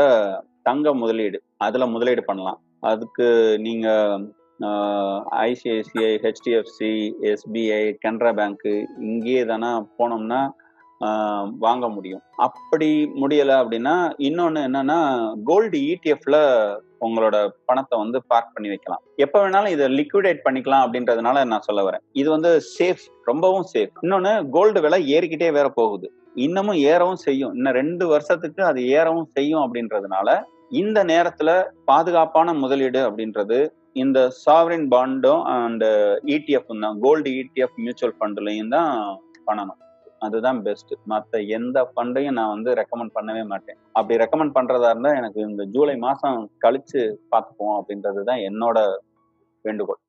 [0.67, 1.37] தங்க முதலீடு.
[1.65, 2.59] அதுல முதலீடு பண்ணலாம்.
[2.91, 3.27] அதுக்கு
[3.65, 3.87] நீங்க
[5.45, 6.91] ICICI HDFC
[7.31, 8.67] SBI Canara Bank
[9.09, 10.41] இங்கேயே தானே போனோம்னா
[11.65, 12.21] வாங்க முடியும்.
[12.47, 12.89] அப்படி
[13.21, 13.95] முடியலை அப்படின்னா
[14.27, 14.99] இன்னொன்று என்னன்னா
[15.49, 16.37] கோல்டு இடிஎஃப்ல
[17.05, 19.01] உங்களோட பணத்தை வந்து பார்க் பண்ணி வைக்கலாம்.
[19.15, 22.03] எப்ப வேணாலும் இதை லிக்விடேட் பண்ணிக்கலாம் அப்படின்றதுனால நான் சொல்ல வரேன்.
[22.21, 26.09] இது வந்து சேஃப் ரொம்பவும் சேஃப் இன்னொன்னு கோல்டு விலை ஏறிக்கிட்டே வேற போகுது.
[26.45, 27.53] இன்னமும் ஏறவும் செய்யும்.
[27.53, 30.39] இன்னும் ரெண்டு வருஷத்துக்கு அது ஏறவும் செய்யும் அப்படின்றதுனால
[30.81, 31.49] இந்த நேரத்துல
[31.89, 33.57] பாதுகாப்பான முதலீடு அப்படின்றது
[33.93, 35.87] இந்த சாவரின் பாண்டும் அண்ட்
[36.35, 38.91] இடிஎஃப் தான் கோல்டு இடிஎஃப் மியூச்சுவல் ஃபண்ட்லையும் தான்
[39.47, 39.79] பண்ணணும்.
[40.25, 43.77] அதுதான் பெஸ்ட் மற்ற எந்த ஃபண்டையும் நான் வந்து ரெக்கமெண்ட் பண்ணவே மாட்டேன்.
[43.97, 47.01] அப்படி ரெக்கமெண்ட் பண்றதா இருந்தா எனக்கு இந்த ஜூலை மாசம் கழிச்சு
[47.33, 48.79] பார்த்துப்போம் அப்படின்றது தான் என்னோட
[49.65, 50.01] வேண்டுகோள்.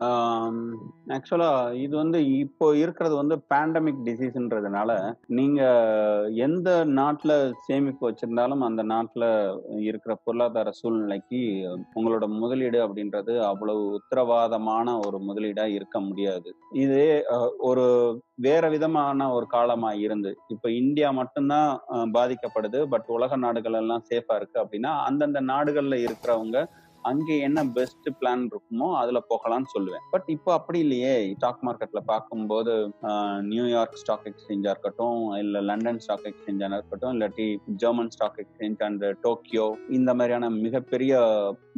[0.00, 4.90] ஆக்சுவலா இது வந்து இப்போ இருக்கிறது வந்து பேண்டமிக் டிசீஸ்ன்றதுனால
[5.28, 5.60] நீங்க
[6.36, 9.24] எந்த நாட்டுல சேமிப்பு வச்சிருந்தாலும் அந்த நாட்டுல
[9.80, 11.40] இருக்கிற பொருளாதார சூழ்நிலைக்கு
[11.94, 16.50] உங்களோட முதலீடு அப்படின்றது அவ்வளவு உத்தரவாதமான ஒரு முதலீடா இருக்க முடியாது.
[16.72, 17.08] இதே
[17.58, 17.86] ஒரு
[18.36, 21.68] வேற விதமான ஒரு காலமா இருந்து இப்ப இந்தியா மட்டும்தான்
[22.14, 26.58] பாதிக்கப்படுது பட் உலக நாடுகள் எல்லாம் சேஃபா இருக்கு அப்படின்னா அந்தந்த நாடுகள்ல இருக்கிறவங்க
[27.10, 30.04] அங்கே என்ன பெஸ்ட் பிளான் இருக்குமோ அதுல போகலாம்னு சொல்லுவேன்.
[30.14, 31.14] பட் இப்போ அப்படி இல்லையே.
[31.36, 32.74] ஸ்டாக் மார்க்கெட்ல பார்க்கும்போது
[33.52, 37.46] நியூயார்க் ஸ்டாக் எக்ஸ்சேஞ்சா இருக்கட்டும் இல்ல லண்டன் ஸ்டாக் எக்ஸ்சேஞ்சா இருக்கட்டும் இல்லாட்டி
[37.82, 39.66] German stock exchange and Tokyo
[39.98, 41.14] இந்த மாதிரியான மிகப்பெரிய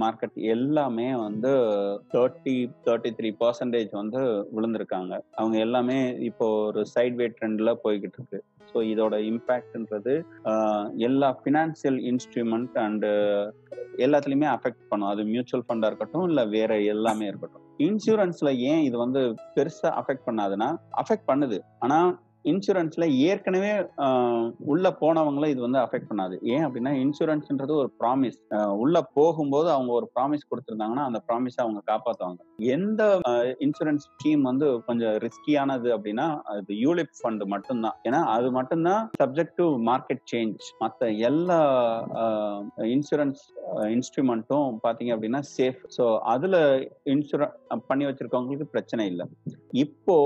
[0.04, 1.52] மார்க்கெட் எல்லாமே வந்து
[2.14, 2.56] தேர்ட்டி
[2.86, 4.20] தேர்ட்டி த்ரீ பர்சன்டேஜ் வந்து
[4.56, 5.12] விழுந்திருக்காங்க.
[5.40, 8.40] அவங்க எல்லாமே இப்போ ஒரு சைட்வே ட்ரெண்ட்ல போய்கிட்டு இருக்கு.
[8.72, 10.14] ஸோ இதோட இம்பேக்ட்ன்றது
[11.08, 13.10] எல்லா ஃபினான்சியல் இன்ஸ்ட்ருமெண்ட் அண்டு
[14.04, 15.10] எல்லாத்துலயுமே அஃபெக்ட் பண்ணும்.
[15.12, 17.64] அது மியூச்சுவல் ஃபண்டா இருக்கட்டும் இல்ல வேற எல்லாமே இருக்கட்டும்.
[17.86, 19.20] இன்சூரன்ஸ்ல ஏன் இது வந்து
[19.56, 20.68] பெருசா அஃபெக்ட் பண்ணாதுன்னா
[21.02, 21.58] அஃபெக்ட் பண்ணுது.
[21.78, 21.98] ஆனா
[22.52, 23.72] இன்சூரன்ஸ்ல ஏற்கனவே
[24.72, 26.34] உள்ள போனவங்கள இது வந்து அஃபெக்ட் பண்ணாது.
[26.54, 28.38] ஏன் அப்படின்னா இன்சூரன்ஸ்ன்றது ஒரு ப்ராமிஸ்
[28.82, 32.42] உள்ள போகும்போது அவங்க ஒரு ப்ராமிஸ் கொடுத்துருந்தாங்கன்னா அந்த ப்ராமிஸை அவங்க காப்பாற்றுவாங்க
[32.76, 33.02] எந்த
[33.66, 37.96] இன்சூரன்ஸ் ஸ்கீம் வந்து கொஞ்சம் ரிஸ்கியானது அப்படின்னா அது யூலிப் ஃபண்டு மட்டும்தான்.
[38.08, 41.60] ஏன்னா அது மட்டும்தான் சப்ஜெக்ட் டு மார்க்கெட் சேஞ்ச் மற்ற எல்லா
[42.94, 43.42] இன்சூரன்ஸ்
[43.96, 46.60] இன்ஸ்ட்ருமெண்ட்டும் பார்த்தீங்க அப்படின்னா சேஃப் ஸோ அதில்
[47.14, 47.56] இன்சூரன்ஸ்
[47.90, 49.24] பண்ணி வச்சிருக்கவங்களுக்கு பிரச்சனை இல்லை.
[49.84, 50.16] இப்போ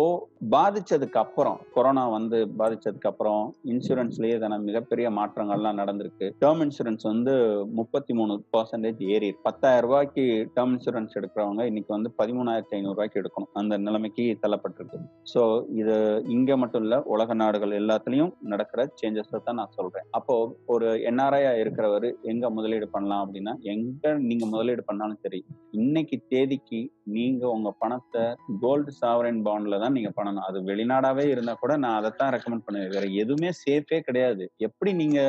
[0.54, 3.42] பாதிச்சதுக்கு அப்புறம் கொரோனா வந்து பாதிச்சதுக்கு அப்புறம்
[3.72, 6.26] இன்சூரன்ஸ்லயே தானே மிகப்பெரிய மாற்றங்கள்லாம் நடந்திருக்கு.
[6.42, 7.34] டேர்ம் இன்சூரன்ஸ் வந்து
[7.80, 10.24] முப்பத்தி மூணு பர்சன்டேஜ் ஏறி பத்தாயிரம் ரூபாய்க்கு
[10.56, 13.50] டேர்ம் இன்சூரன்ஸ் எடுக்கிறவங்க இன்னைக்கு வந்து பதிமூணாயிரத்தி ஐநூறு ரூபாய்க்கு எடுக்கணும்.
[13.62, 15.00] அந்த நிலைமைக்கு தள்ளப்பட்டிருக்கு.
[15.32, 15.42] ஸோ
[15.80, 15.96] இது
[16.36, 20.06] இங்க மட்டும் இல்ல உலக நாடுகள் எல்லாத்துலயும் நடக்கிற சேஞ்சஸ் தான் நான் சொல்றேன்.
[20.18, 20.36] அப்போ
[20.74, 25.40] ஒரு என்ஆர்ஐயா இருக்கிறவர் எங்க முதலீடு பண்ணலாம் அப்படின்னா எங்க நீங்க முதலீடு பண்ணாலும் சரி
[25.80, 26.80] இன்னைக்கு தேதிக்கு
[27.16, 28.24] நீங்க உங்க பணத்தை
[28.62, 30.44] கோல்டு சாவரன் பாண்ட்ல தான் நீங்க பண்ணணும்.
[30.48, 34.44] அது வெளிநாடாவே இருந்தா கூட நான் அதைத்தான் ரெக்கமெண்ட் பண்ணுவேன் வேற எதுவுமே சேஃபே கிடையாது.
[34.66, 35.20] எப்படி நீங்க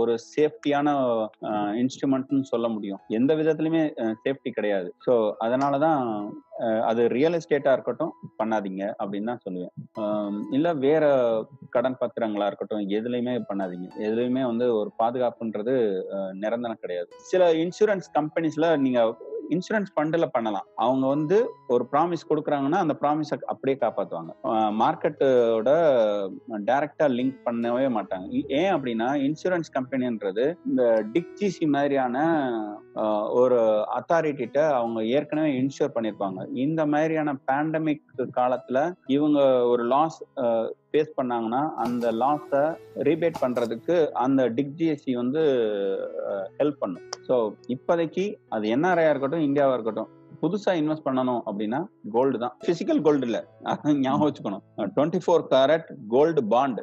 [0.00, 0.88] ஒரு சேஃப்டியான
[1.82, 3.00] இன்ஸ்ட்ருமெண்ட்னு சொல்ல முடியும்?
[3.18, 3.82] எந்த விதத்துலயுமே
[4.24, 4.90] சேஃப்டி கிடையாது.
[5.06, 5.14] ஸோ
[5.46, 6.02] அதனாலதான்
[6.90, 9.74] அது ரியல் எஸ்டேட்டா இருக்கட்டும் பண்ணாதீங்க அப்படின்னு தான் சொல்லுவேன்.
[10.56, 11.04] இல்ல வேற
[11.74, 13.88] கடன் பத்திரங்களா இருக்கட்டும் எதுலையுமே பண்ணாதீங்க.
[14.06, 15.74] எதுலையுமே வந்து ஒரு பாதுகாப்புன்றது
[16.44, 17.10] நிரந்தரம் கிடையாது.
[17.30, 19.00] சில இன்சூரன்ஸ் கம்பெனிஸ்ல நீங்க
[19.54, 20.66] இன்சூரன்ஸ் ஃபண்டில் பண்ணலாம்.
[20.84, 21.36] அவங்க வந்து
[21.74, 24.32] ஒரு ப்ராமிஸ் கொடுக்குறாங்கன்னா அந்த ப்ராமிஸை அப்படியே காப்பாற்றுவாங்க
[24.82, 25.70] மார்க்கெட்டோட
[26.68, 28.26] டைரக்டாக லிங்க் பண்ணவே மாட்டாங்க.
[28.60, 30.82] ஏன் அப்படின்னா இன்சூரன்ஸ் கம்பெனின்றது இந்த
[31.14, 32.16] டிக்ஜிசி மாதிரியான
[33.40, 33.60] ஒரு
[33.98, 38.04] அத்தாரிட்டிட்ட அவங்க ஏற்கனவே இன்சூர் பண்ணியிருப்பாங்க இந்த மாதிரியான பேண்டமிக்
[38.38, 38.82] காலத்தில்
[39.16, 39.40] இவங்க
[39.72, 40.18] ஒரு லாஸ்
[40.98, 42.62] ஃபேஸ் பண்ணாங்கன்னா அந்த லாஸை
[43.08, 45.42] ரீபேட் பண்ணுறதுக்கு அந்த டிக்ஜிஎஸ்சி வந்து
[46.60, 47.04] ஹெல்ப் பண்ணும்.
[47.26, 47.34] ஸோ
[47.74, 48.24] இப்போதைக்கு
[48.56, 50.08] அது என்ஆர்ஐயாக இருக்கட்டும் இந்தியாவாக இருக்கட்டும்
[50.42, 51.78] புதுசா இன்வெஸ்ட் பண்ணணும் அப்படின்னா
[52.16, 52.52] கோல்டு தான்.
[52.66, 53.38] பிசிக்கல் கோல்டு இல்ல.
[54.04, 54.64] ஞாபகம் வச்சுக்கணும்.
[54.96, 56.80] Twenty four carat gold bond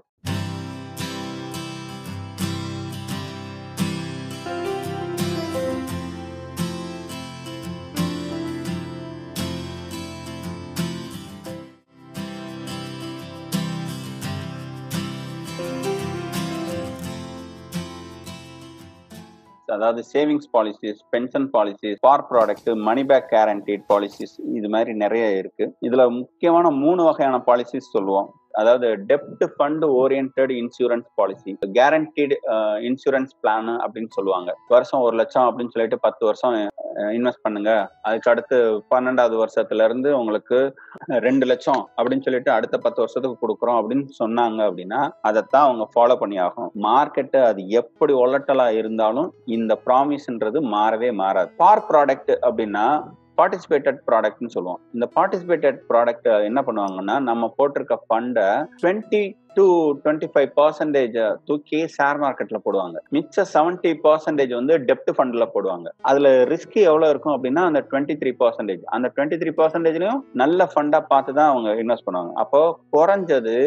[19.75, 25.67] அதாவது savings policies pension policies par product money back guaranteed policies இது மாதிரி நிறைய இருக்கு.
[25.88, 28.29] இதுல முக்கியமான மூணு வகையான பாலிசிஸ் சொல்லுவோம்.
[28.59, 32.35] அதாவது டெப்ட் fund oriented insurance policy guaranteed
[32.89, 34.49] insurance plan அப்படின்னு சொல்லுவாங்க.
[34.75, 36.55] வருஷம் ஒரு லட்சம் அப்படின்னு சொல்லிட்டு பத்து வருஷம்
[37.17, 37.71] இன்வெஸ்ட் பண்ணுங்க.
[38.08, 38.58] அதுக்கு அடுத்து
[38.93, 40.60] பன்னெண்டாவது வருஷத்துல இருந்து உங்களுக்கு
[41.27, 46.39] ரெண்டு லட்சம் அப்படின்னு சொல்லிட்டு அடுத்த பத்து வருஷத்துக்கு கொடுக்குறோம் அப்படின்னு சொன்னாங்க அப்படின்னா அதைத்தான் அவங்க ஃபாலோ பண்ணி
[46.47, 51.51] ஆகும் மார்க்கெட்டு அது எப்படி ஒலட்டலா இருந்தாலும் இந்த ப்ராமிஸ்ன்றது மாறவே மாறாது.
[51.63, 52.88] பார் ப்ராடக்ட் அப்படின்னா
[53.39, 54.79] பார்ட்டிசிபேட்டட் ப்ராடக்ட்னு சொல்லுவோம்.
[54.95, 58.47] இந்த பார்ட்டிசிபேட்டட் ப்ராடக்ட் என்ன பண்ணுவாங்கன்னா நம்ம போட்டிருக்க ஃபண்டை
[58.83, 59.23] twenty
[59.57, 59.65] two
[60.03, 61.17] twenty five percentage
[61.49, 62.97] தூக்கி ஷேர் மார்க்கெட்ல போடுவாங்க.
[63.15, 65.87] மிச்ச செவன்டி பர்சன்டேஜ் வந்து டெப்ட் ஃபண்ட்ல போடுவாங்க.
[66.09, 71.01] அதுல ரிஸ்க் எவ்வளவு இருக்கும் அப்படின்னா அந்த டுவெண்ட்டி த்ரீ பர்சன்டேஜ் அந்த டுவெண்ட்டி த்ரீ பர்சன்டேஜ்லயும் நல்ல ஃபண்டா
[71.13, 72.33] பார்த்து தான் அவங்க இன்வெஸ்ட் பண்ணுவாங்க.
[72.43, 72.61] அப்போ
[72.97, 73.57] குறைஞ்சது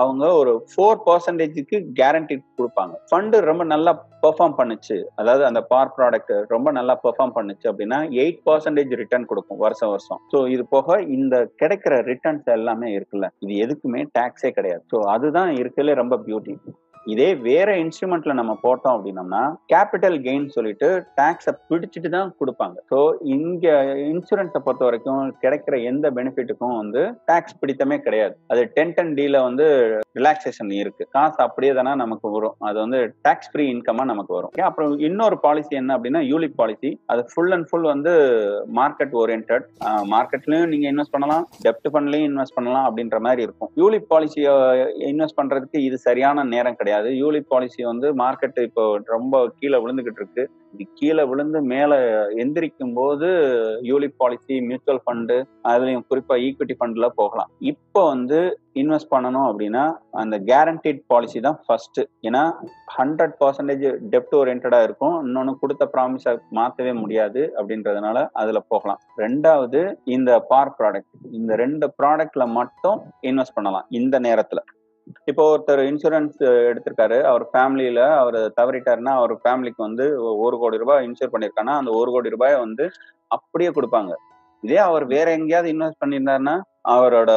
[0.00, 2.94] அவங்க ஒரு ஃபோர் பர்சன்டேஜுக்கு கேரண்டி கொடுப்பாங்க.
[3.10, 3.92] ஃபண்டு ரொம்ப நல்லா
[4.24, 4.96] பெர்ஃபார்ம் பண்ணுச்சு.
[5.20, 10.20] அதாவது அந்த பார் ப்ராடக்ட் ரொம்ப நல்லா பெர்ஃபார்ம் பண்ணுச்சு அப்படின்னா எயிட் பர்சன்டேஜ் ரிட்டர்ன் கொடுக்கும் வருஷம் வருஷம்.
[10.32, 13.28] ஸோ இது போக இந்த கிடைக்கிற ரிட்டர்ன்ஸ் எல்லாமே இருக்குல்ல.
[13.44, 14.82] இது எதுக்குமே டேக்ஸே கிடையாது.
[14.92, 16.54] ஸோ அதுதான் இருக்கல ரொம்ப பியூட்டி
[17.12, 19.42] இதே வேற இன்ஸ்ட்ருமெண்ட்ல நம்ம போட்டோம் அப்படின்னம்னா
[19.72, 20.88] கேபிட்டல் கெயின் சொல்லிட்டு
[21.18, 22.76] டாக்ஸை பிடிச்சிட்டு தான் கொடுப்பாங்க.
[22.90, 22.98] ஸோ
[23.34, 23.66] இங்க
[24.12, 28.34] இன்சூரன்ஸை பொறுத்த வரைக்கும் கிடைக்கிற எந்த பெனிஃபிட்டுக்கும் வந்து டாக்ஸ் பிடித்தமே கிடையாது.
[28.54, 29.66] அது டென் டென் டீல வந்து
[30.20, 31.06] ரிலாக்ஸேஷன் இருக்கு.
[31.16, 32.56] காசு அப்படியே தானே நமக்கு வரும்.
[32.68, 34.52] அது வந்து டாக்ஸ் ஃப்ரீ இன்கமா நமக்கு வரும்.
[34.68, 38.14] அப்புறம் இன்னொரு பாலிசி என்ன அப்படின்னா யூலிப் பாலிசி அது ஃபுல் அண்ட் ஃபுல் வந்து
[38.80, 39.54] மார்க்கெட் ஓரியன்ட்
[40.14, 43.70] மார்க்கெட்லயும் நீங்க இன்வெஸ்ட் பண்ணலாம் டெப்ட் ஃபண்ட்லயும் இன்வெஸ்ட் பண்ணலாம் அப்படின்ற மாதிரி இருக்கும்.
[43.82, 44.52] யூலிப் பாலிசியை
[45.12, 46.94] இன்வெஸ்ட் பண்றதுக்கு இது சரியான நேரம் கிடையாது.
[47.22, 50.44] யூலிப் பாலிசி வந்து மார்க்கெட் இப்போ ரொம்ப கீழே விழுந்துகிட்டு இருக்கு.
[50.74, 51.96] இது கீழே விழுந்து மேலே
[52.42, 53.28] எந்திரிக்கும் போது
[53.90, 55.36] யூலிப் பாலிசி மியூச்சுவல் ஃபண்டு
[55.70, 57.50] அதுலயும் குறிப்பா ஈக்விட்டி ஃபண்ட்ல போகலாம்.
[57.72, 58.38] இப்போ வந்து
[58.82, 59.84] இன்வெஸ்ட் பண்ணணும் அப்படின்னா
[60.22, 62.42] அந்த கேரண்டீட் பாலிசி தான் ஃபர்ஸ்ட் ஏன்னா
[62.96, 65.16] ஹண்ட்ரட் பர்சன்டேஜ் டெப்ட் ஓரியன்டா இருக்கும்.
[65.26, 69.00] இன்னொன்னு கொடுத்த ப்ராமிஸை மாற்றவே முடியாது அப்படின்றதுனால அதுல போகலாம்.
[69.24, 69.82] ரெண்டாவது
[70.16, 74.62] இந்த பார் ப்ராடக்ட் இந்த ரெண்டு ப்ராடக்ட்ல மட்டும் இன்வெஸ்ட் பண்ணலாம் இந்த நேரத்துல.
[75.30, 76.38] இப்போ ஒருத்தர் இன்சூரன்ஸ்
[76.68, 80.04] எடுத்திருக்காரு அவர் ஃபேமிலியில அவர் தவறிட்டாருன்னா அவர் ஃபேமிலிக்கு வந்து
[80.44, 82.84] ஒரு கோடி ரூபாய் இன்சூர் பண்ணிருக்காங்கன்னா அந்த ஒரு கோடி ரூபாய் வந்து
[83.36, 84.12] அப்படியே கொடுப்பாங்க.
[84.62, 86.54] இதே அவர் வேற எங்கேயாவது இன்வெஸ்ட் பண்ணியிருந்தாருன்னா
[86.94, 87.30] அவரோட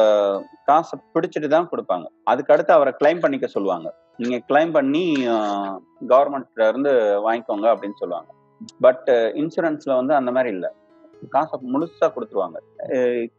[0.68, 2.06] காசை பிடிச்சிட்டு தான் கொடுப்பாங்க.
[2.24, 3.88] அதுக்கு அடுத்து அவரை கிளைம் பண்ணிக்க சொல்லுவாங்க.
[4.16, 5.04] நீங்க கிளைம் பண்ணி
[6.12, 6.92] கவர்மெண்ட்ல இருந்து
[7.26, 8.30] வாங்கிக்கோங்க அப்படின்னு சொல்லுவாங்க.
[8.86, 9.08] பட்
[9.42, 10.70] இன்சூரன்ஸ்ல வந்து அந்த மாதிரி இல்லை.
[11.28, 12.58] காசை முழுசா கொடுத்துருவாங்க.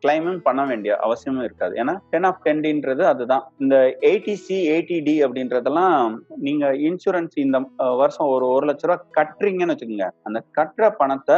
[0.04, 1.74] கிளைமும் பண்ண வேண்டிய அவசியமும் இருக்காது.
[1.76, 3.44] ஏன்னா டென் ஆஃப் டென்டின்றது அதுதான்.
[3.60, 3.76] இந்த
[4.10, 6.18] எயிட்டி சி எயிட்டி டி அப்படின்றதெல்லாம்
[6.48, 7.60] நீங்க இன்சூரன்ஸ் இந்த
[8.02, 10.10] வருஷம் ஒரு ஒரு லட்ச ரூபா கட்டுறீங்கன்னு வச்சுக்கோங்க.
[10.24, 11.38] அந்த கட்டுற பணத்தை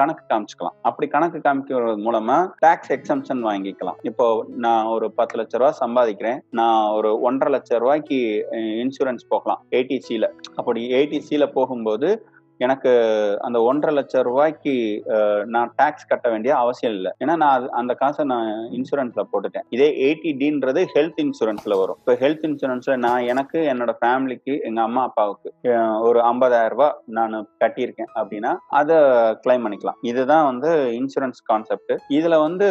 [0.00, 0.76] கணக்கு காமிச்சுக்கலாம்.
[0.82, 3.98] அப்படி கணக்கு காமிக்கிறது மூலமா டாக்ஸ் எக்ஸம்ஷன் வாங்கிக்கலாம்.
[4.02, 6.40] இப்போ நான் ஒரு பத்து லட்ச ரூபா சம்பாதிக்கிறேன்.
[6.50, 8.18] நான் ஒரு ஒன்றரை லட்ச ரூபாய்க்கு
[8.84, 9.62] இன்சூரன்ஸ் போகலாம்.
[9.70, 12.08] ஏடிசியில அப்படி ஏடிசியில போகும்போது
[12.64, 12.90] எனக்கு
[13.46, 14.74] அந்த ஒன்றரை லட்சம் ரூபாய்க்கு
[15.54, 17.10] நான் டாக்ஸ் கட்ட வேண்டிய அவசியம் இல்லை.
[17.24, 19.66] ஏன்னா நான் அந்த காசை நான் இன்சூரன்ஸ்ல போட்டுட்டேன்.
[19.76, 22.00] இதே எயிட்டி டின்றது ஹெல்த் இன்சூரன்ஸ்ல வரும்.
[22.02, 25.50] இப்போ ஹெல்த் இன்சூரன்ஸ்ல நான் எனக்கு என்னோட ஃபேமிலிக்கு எங்க அம்மா அப்பாவுக்கு
[26.08, 28.96] ஒரு ஐம்பதாயிரம் ரூபாய் நான் கட்டியிருக்கேன் அப்படின்னா அதை
[29.44, 30.00] கிளைம் பண்ணிக்கலாம்.
[30.12, 32.68] இதுதான் வந்து இன்சூரன்ஸ் கான்செப்ட் இதுல வந்து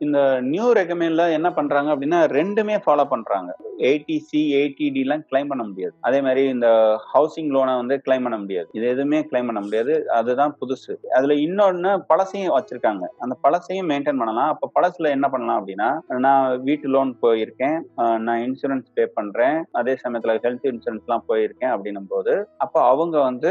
[0.00, 0.20] இந்த
[0.52, 3.50] நியூ ரெகமெண்ட்ல என்ன பண்றாங்க அப்படின்னா ரெண்டுமே ஃபாலோ பண்றாங்க.
[3.80, 5.94] எயிட்டி சி எயிட்டி எல்லாம் கிளைம் பண்ண முடியாது.
[6.00, 6.68] அதே மாதிரி இந்த
[7.14, 8.68] ஹவுசிங் லோனை வந்து கிளைம் பண்ண முடியாது.
[8.72, 10.06] இது எதுவுமே கிளைம் பண்ண முடியாது.
[10.10, 10.92] அதுதான் புதுசு.
[11.16, 13.04] அதுல இன்னொன்னு பழசையும் வச்சிருக்காங்க.
[13.18, 14.48] அந்த பழசையும் மெயின்டைன் பண்ணலாம்.
[14.48, 17.78] அப்ப பழசுல என்ன பண்ணலாம் அப்படின்னா நான் வீட்டு லோன் போயிருக்கேன்.
[18.26, 19.64] நான் இன்சூரன்ஸ் பே பண்றேன்.
[19.72, 23.50] அதே சமயத்துல ஹெல்த் இன்சூரன்ஸ் எல்லாம் போயிருக்கேன் அப்படின்னும் போது அப்போ அவங்க வந்து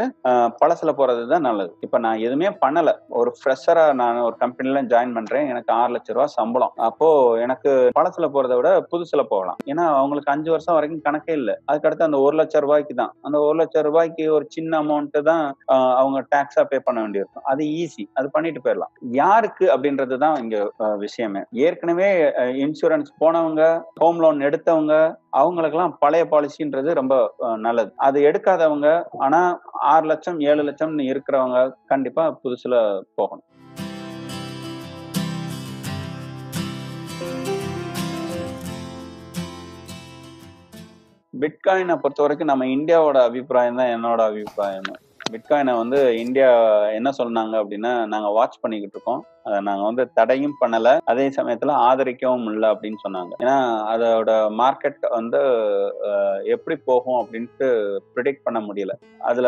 [0.62, 1.72] பழசுல போறது தான் நல்லது.
[1.82, 2.90] இப்ப நான் எதுவுமே பண்ணல.
[3.10, 5.48] ஒரு ஃப்ரெஷரா நான் ஒரு கம்பெனில ஜாயின் பண்றேன்.
[5.48, 6.74] எனக்கு ஆறு லட்ச ரூபா சம்பளம்.
[6.90, 7.08] அப்போ
[7.38, 9.58] எனக்கு பழசுல போறதை விட புதுசுல போகலாம்.
[9.72, 11.54] ஏன்னா அவங்க அவங்களுக்கு அஞ்சு வருஷம் வரைக்கும் கணக்கே இல்லை.
[11.70, 13.12] அதுக்கடுத்து அந்த ஒரு லட்சம் ரூபாய்க்கு தான்.
[13.26, 15.44] அந்த ஒரு லட்சம் ரூபாய்க்கு ஒரு சின்ன அமௌண்ட் தான்
[16.00, 17.46] அவங்க டாக்ஸா பே பண்ண வேண்டியிருக்கும்.
[17.52, 18.92] அது ஈஸி அது பண்ணிட்டு போயிடலாம்.
[19.22, 20.58] யாருக்கு அப்படின்றது தான் இங்க
[21.06, 21.42] விஷயமே.
[21.68, 22.10] ஏற்கனவே
[22.66, 23.64] இன்சூரன்ஸ் போனவங்க
[24.04, 24.94] ஹோம் லோன் எடுத்தவங்க
[25.42, 27.16] அவங்களுக்கெல்லாம் பழைய பாலிசின்றது ரொம்ப
[27.68, 27.92] நல்லது.
[28.08, 28.90] அது எடுக்காதவங்க
[29.26, 29.42] ஆனா
[29.94, 31.60] ஆறு லட்சம் ஏழு லட்சம்னு இருக்கிறவங்க
[31.94, 32.76] கண்டிப்பா புதுசுல
[33.20, 33.48] போகணும்.
[41.42, 44.90] பிட்காயினை பொறுத்த வரைக்கும் நம்ம இந்தியாவோட அபிப்பிராயம் தான் என்னோட அபிப்பிராயம்.
[45.32, 46.50] பிட்காயினை வந்து இந்தியா
[46.88, 49.22] என்ன சொன்னாங்க அப்படின்னா நாங்க வாட்ச் பண்ணிக்கிட்டு இருக்கோம்.
[49.44, 50.98] அதை நாங்க வந்து தடையும் பண்ணல.
[51.04, 53.32] அதே சமயத்துல ஆதரிக்கவும் இல்லை அப்படின்னு சொன்னாங்க.
[53.44, 53.56] ஏன்னா
[53.94, 55.42] அதோட மார்க்கெட் வந்து
[56.56, 57.70] எப்படி போகும் அப்படின்ட்டு
[58.16, 58.96] ப்ரிடிக்ட் பண்ண முடியல.
[59.32, 59.48] அதுல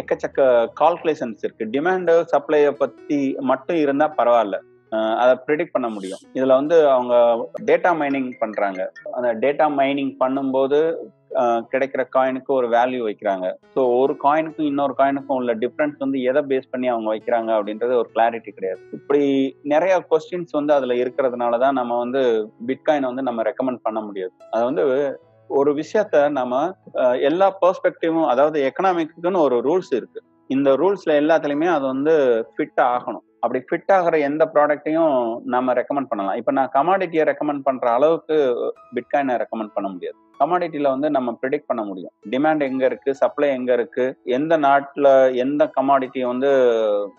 [0.00, 0.48] எக்கச்சக்க
[0.82, 1.70] கால்குலேஷன்ஸ் இருக்கு.
[1.76, 3.20] டிமாண்ட் சப்ளையை பத்தி
[3.52, 4.58] மட்டும் இருந்தா பரவாயில்ல.
[5.22, 6.18] அதை ப்ரிடிக்ட் பண்ண முடியும்.
[6.34, 7.14] இதுல வந்து அவங்க
[7.64, 8.92] டேட்டா மைனிங் பண்றாங்க.
[9.12, 10.80] அந்த டேட்டா மைனிங் பண்ணும்போது
[11.72, 13.46] கிடைக்கிற காயினுக்கு ஒரு வேல்யூ வைக்கிறாங்க.
[13.74, 18.08] ஸோ ஒரு காயினுக்கும் இன்னொரு காயினுக்கும் உள்ள டிஃப்ரென்ஸ் வந்து எதை பேஸ் பண்ணி அவங்க வைக்கிறாங்க அப்படின்றது ஒரு
[18.14, 18.80] கிளாரிட்டி கிடையாது.
[18.98, 19.22] இப்படி
[19.74, 22.22] நிறைய கொஸ்டின்ஸ் வந்து அதுல இருக்கிறதுனால தான் நம்ம வந்து
[22.70, 24.34] பிட்காயின் வந்து நம்ம ரெக்கமெண்ட் பண்ண முடியாது.
[24.54, 24.84] அது வந்து
[25.50, 26.58] ஒரு விஷயத்த நம்ம
[27.28, 30.20] எல்லா பெர்ஸ்பெக்டிவும் அதாவது எக்கனாமிக்குன்னு ஒரு ரூல்ஸ் இருக்கு.
[30.56, 32.14] இந்த ரூல்ஸ்ல எல்லாத்துலயுமே அது வந்து
[32.54, 33.24] ஃபிட் ஆகணும்.
[33.44, 35.12] அப்படி ஃபிட் ஆகிற எந்த ப்ராடக்ட்டையும்
[35.54, 36.38] நம்ம ரெக்கமெண்ட் பண்ணலாம்.
[36.40, 38.36] இப்போ நான் கமாடிட்டியை ரெக்கமெண்ட் பண்ற அளவுக்கு
[38.96, 40.18] பிட்காயினை ரெக்கமெண்ட் பண்ண முடியாது.
[40.40, 42.12] கமாடிட்டியில வந்து நம்ம ப்ரிடிக்ட் பண்ண முடியும்.
[42.30, 43.14] டிமாண்ட் எங்க இருக்கு?
[43.14, 44.04] சப்ளை எங்க இருக்கு?
[44.38, 46.50] எந்த நாட்டுல எந்த கமாடிட்டி வந்து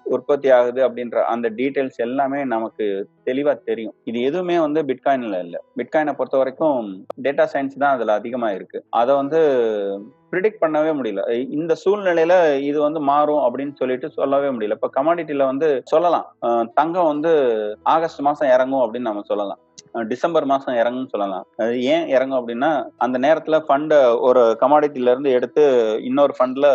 [0.04, 2.86] உற்பத்தி ஆகுது அப்படின்ற அந்த டீட்டெயில்ஸ் எல்லாமே நமக்கு
[3.26, 3.96] தெளிவா தெரியும்.
[4.04, 5.58] இது எதுவுமே வந்து பிட்காயின்ல இல்ல.
[5.78, 6.80] பிட்காயினை பொறுத்த வரைக்கும்
[7.22, 8.80] டேட்டா சயின்ஸ் தான் அதுல அதிகமா இருக்கு.
[8.90, 9.40] அதை வந்து
[10.32, 11.22] ப்ரிடிக்ட் பண்ணவே முடியல.
[11.50, 14.78] இந்த சூழ்நிலையில இது வந்து மாறும் அப்படின்னு சொல்லிட்டு சொல்லவே முடியல.
[14.78, 16.28] இப்ப கமாடிட்டில வந்து சொல்லலாம்.
[16.74, 17.32] தங்கம் வந்து
[17.96, 19.60] ஆகஸ்ட் மாசம் இறங்கும் அப்படின்னு நம்ம சொல்லலாம்.
[20.12, 21.46] டிசம்பர் மாசம் இறங்கும்னு சொல்லலாம்.
[21.62, 22.70] அது ஏன் இறங்கும் அப்படின்னா
[23.06, 25.64] அந்த நேரத்துல ஃபண்டை ஒரு கமாடிட்டில இருந்து எடுத்து
[26.10, 26.68] இன்னொரு ஃபண்ட்ல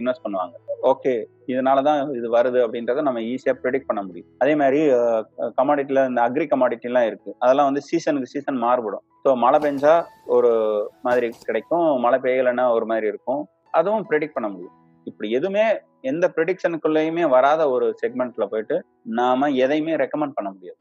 [0.00, 0.54] இன்வெஸ்ட் பண்ணுவாங்க.
[0.90, 1.12] ஓகே
[1.52, 4.28] இதனாலதான் இது வருது அப்படின்றத நம்ம ஈஸியா ப்ரெடிக்ட் பண்ண முடியும்.
[4.42, 4.80] அதே மாதிரி
[5.60, 7.30] கமாடிட்டில இந்த அக்ரி கமாடிட்டிலாம் இருக்கு.
[7.44, 9.04] அதெல்லாம் வந்து சீசனுக்கு சீசன் மாறுபடும்.
[9.24, 9.94] ஸோ மழை பெஞ்சா
[10.36, 10.50] ஒரு
[11.06, 11.88] மாதிரி கிடைக்கும்.
[12.04, 13.42] மழை பெய்யலைன்னா ஒரு மாதிரி இருக்கும்.
[13.78, 14.76] அதுவும் ப்ரெடிக்ட் பண்ண முடியும்.
[15.06, 15.64] இப்படி எதுவுமே
[16.10, 18.76] எந்த ப்ரெடிக்ஷனுக்குள்ளேயுமே வராத ஒரு செக்மெண்ட்ல போயிட்டு
[19.20, 20.78] நாம எதையுமே ரெக்கமெண்ட் பண்ண முடியாது.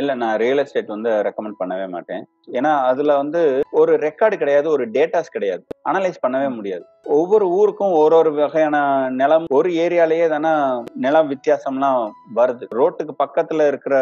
[0.00, 2.24] இல்ல நான் ரியல் எஸ்டேட் வந்து ரெக்கமெண்ட் பண்ணவே மாட்டேன்.
[2.52, 5.64] ஏன்னா அதுல வந்து ஒரு ரெக்கார்டு கிடையாது ஒரு டேட்டாஸ் கிடையாது.
[5.88, 6.84] அனலைஸ் பண்ணவே முடியாது.
[7.02, 12.64] ஒவ்வொரு ஊருக்கும் ஒரு ஒரு வகையான நிலம் ஒரு ஏரியாலேயே தானே நிலம் வித்தியாசம்லாம் வருது.
[12.74, 13.96] ரோட்டுக்கு பக்கத்துல இருக்கிற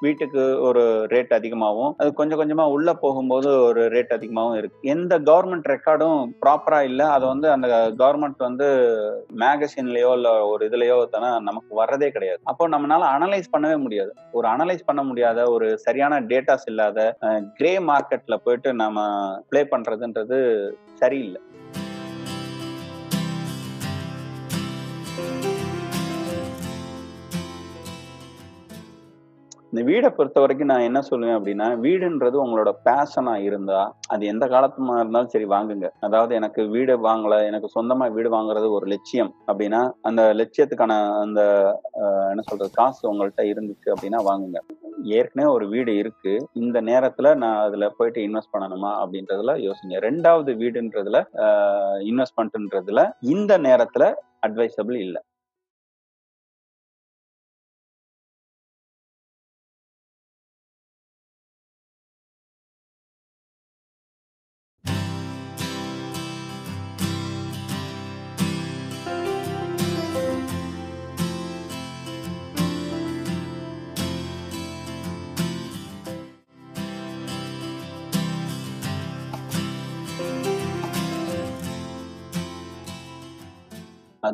[0.00, 4.88] வீட்டுக்கு ஒரு ரேட் அதிகமாகவும் அது கொஞ்சம் கொஞ்சமா உள்ள போகும்போது ஒரு ரேட் அதிகமாகவும் இருக்கு.
[4.88, 8.68] எந்த கவர்மெண்ட் ரெக்கார்டும் ப்ராப்பரா இல்லை அதை வந்து அந்த கவர்மெண்ட் வந்து
[9.36, 12.40] மேகசின்லயோ இல்ல ஒரு இதுலயோ தானே நமக்கு வர்றதே கிடையாது.
[12.44, 14.14] அப்போ நம்மளால அனலைஸ் பண்ணவே முடியாது.
[14.32, 17.16] ஒரு அனலைஸ் பண்ண முடியாத ஒரு சரியான டேட்டாஸ் இல்லாத
[17.54, 19.04] கிரே மார்க்கெட்ல போயிட்டு நாம
[19.48, 20.38] பிளே பண்றதுன்றது
[20.94, 21.40] சரியில்லை.
[29.72, 33.80] இந்த வீடை பொறுத்த வரைக்கும் நான் என்ன சொல்லுவேன் அப்படின்னா வீடுன்றது உங்களோட பேஷனா இருந்தா
[34.14, 35.88] அது எந்த காலத்துமா இருந்தாலும் சரி வாங்குங்க.
[36.06, 39.30] அதாவது எனக்கு வீடு வாங்கல எனக்கு சொந்தமா வீடு வாங்குறது ஒரு லட்சியம்.
[39.50, 41.40] அப்படின்னா அந்த லட்சியத்துக்கான அந்த
[42.30, 44.60] என்ன சொல்றது காசு உங்கள்கிட்ட இருந்துச்சு அப்படின்னா வாங்குங்க.
[45.18, 46.32] ஏற்கனவே ஒரு வீடு இருக்கு.
[46.62, 49.94] இந்த நேரத்துல நான் அதுல போயிட்டு இன்வெஸ்ட் பண்ணணுமா அப்படின்றதுல யோசிங்க.
[50.08, 51.20] ரெண்டாவது வீடுன்றதுல
[52.10, 53.02] இன்வெஸ்ட்மெண்ட்ன்றதுல
[53.34, 54.06] இந்த நேரத்துல
[54.46, 55.20] அட்வைசபிள் இல்லை.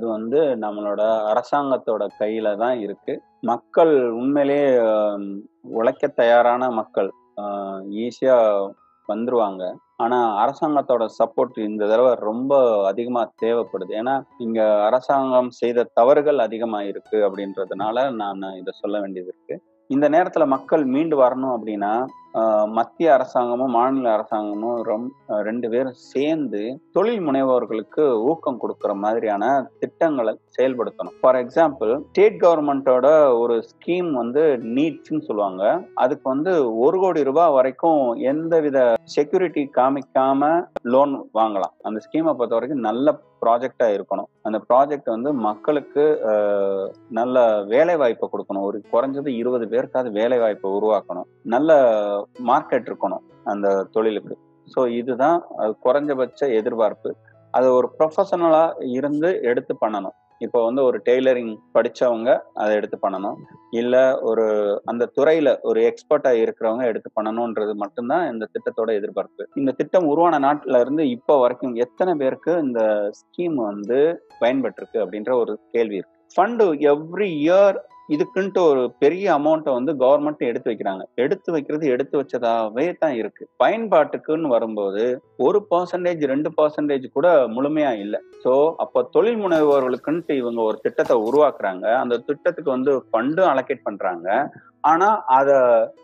[0.04, 3.12] அது வந்து நம்மளோட அரசாங்கத்தோட கையில தான் இருக்கு.
[3.50, 4.66] மக்கள் உண்மையிலேயே
[5.78, 7.08] உழைக்க தயாரான மக்கள்
[8.02, 8.36] ஈஸியா
[9.08, 9.62] வந்துருவாங்க.
[10.02, 12.52] ஆனா அரசாங்கத்தோட சப்போர்ட் இந்த தடவை ரொம்ப
[12.90, 13.92] அதிகமா தேவைப்படுது.
[14.00, 19.56] ஏன்னா இங்க அரசாங்கம் செய்த தவறுகள் அதிகமா இருக்கு அப்படின்றதுனால நான் இதை சொல்ல வேண்டியது இருக்கு.
[19.90, 21.94] இந்த நேரத்துல மக்கள் மீண்டு வரணும் அப்படின்னா
[22.77, 25.09] மத்திய அரசாங்கமும் மாநில அரசாங்கமும் ரொம்
[25.49, 26.62] ரெண்டு பேரும் சேர்ந்து
[26.97, 29.44] தொழில் முனைவோர்களுக்கு ஊக்கம் கொடுக்குற மாதிரியான
[29.83, 31.16] திட்டங்களை செயல்படுத்தணும்.
[31.20, 33.07] ஃபார் எக்ஸாம்பிள் ஸ்டேட் கவர்மெண்டோட
[33.42, 34.42] ஒரு ஸ்கீம் வந்து
[34.77, 35.62] நீட்ஸ்ன்னு சொல்லுவாங்க.
[36.05, 36.55] அதுக்கு வந்து
[36.87, 38.81] ஒரு கோடி ரூபாய் வரைக்கும் எந்தவித
[39.16, 40.51] செக்யூரிட்டி காமிக்காம
[40.94, 41.77] லோன் வாங்கலாம்.
[41.88, 44.29] அந்த ஸ்கீமை பொறுத்த வரைக்கும் நல்ல ப்ராஜெக்டா இருக்கணும்.
[44.47, 46.05] அந்த ப்ராஜெக்ட் வந்து மக்களுக்கு
[47.18, 47.38] நல்ல
[47.73, 48.66] வேலை வாய்ப்பை கொடுக்கணும்.
[48.68, 51.29] ஒரு குறைஞ்சது இருபது பேருக்காவது வேலை வாய்ப்பை உருவாக்கணும்.
[51.55, 51.77] நல்ல
[52.50, 54.34] மார்க்கெட் இருக்கணும் அந்த தொழிலுக்கு.
[54.74, 57.10] ஸோ இதுதான் அது குறைஞ்சபட்ச எதிர்பார்ப்பு.
[57.54, 58.66] அதை ஒரு ப்ரொஃபஷனலா
[58.98, 60.14] இருந்து எடுத்து பண்ணணும்.
[60.44, 62.30] இப்போ வந்து ஒரு டெய்லரிங் படிச்சவங்க
[62.62, 63.37] அதை எடுத்து பண்ணணும்.
[63.80, 64.44] இல்லை ஒரு
[64.90, 69.44] அந்த துறையில ஒரு எக்ஸ்பர்ட்டாக இருக்கிறவங்க எடுத்து பண்ணணுன்றது மட்டும்தான் இந்த திட்டத்தோட எதிர்பார்ப்பு.
[69.60, 72.80] இந்த திட்டம் உருவான நாட்டில் இருந்து இப்போ வரைக்கும் எத்தனை பேருக்கு இந்த
[73.20, 74.00] ஸ்கீம் வந்து
[74.42, 76.12] பயன்பட்டிருக்கு அப்படின்ற ஒரு கேள்வி இருக்கு.
[76.37, 81.04] ஃபண்டு எவ்ரி இயர் இதுக்குன்ட்டு ஒரு பெரிய அமௌண்ட்டை வந்து கவர்மெண்ட் எடுத்து வைக்கிறாங்க.
[81.14, 83.48] எடுத்து வைக்கிறது எடுத்து வச்சதாவே தான் இருக்கு.
[83.62, 85.04] பயன்பாட்டுக்குன்னு வரும்போது
[85.36, 88.20] ஒரு பர்சன்டேஜ் ரெண்டு பர்சன்டேஜ் கூட முழுமையா இல்லை.
[88.44, 91.86] ஸோ அப்போ தொழில் முனைவோர்களுக்குன்ட்டு இவங்க ஒரு திட்டத்தை உருவாக்குறாங்க.
[92.02, 94.28] அந்த திட்டத்துக்கு வந்து ஃபண்டும் அலோகேட் பண்றாங்க.
[94.80, 95.50] ஆனா அத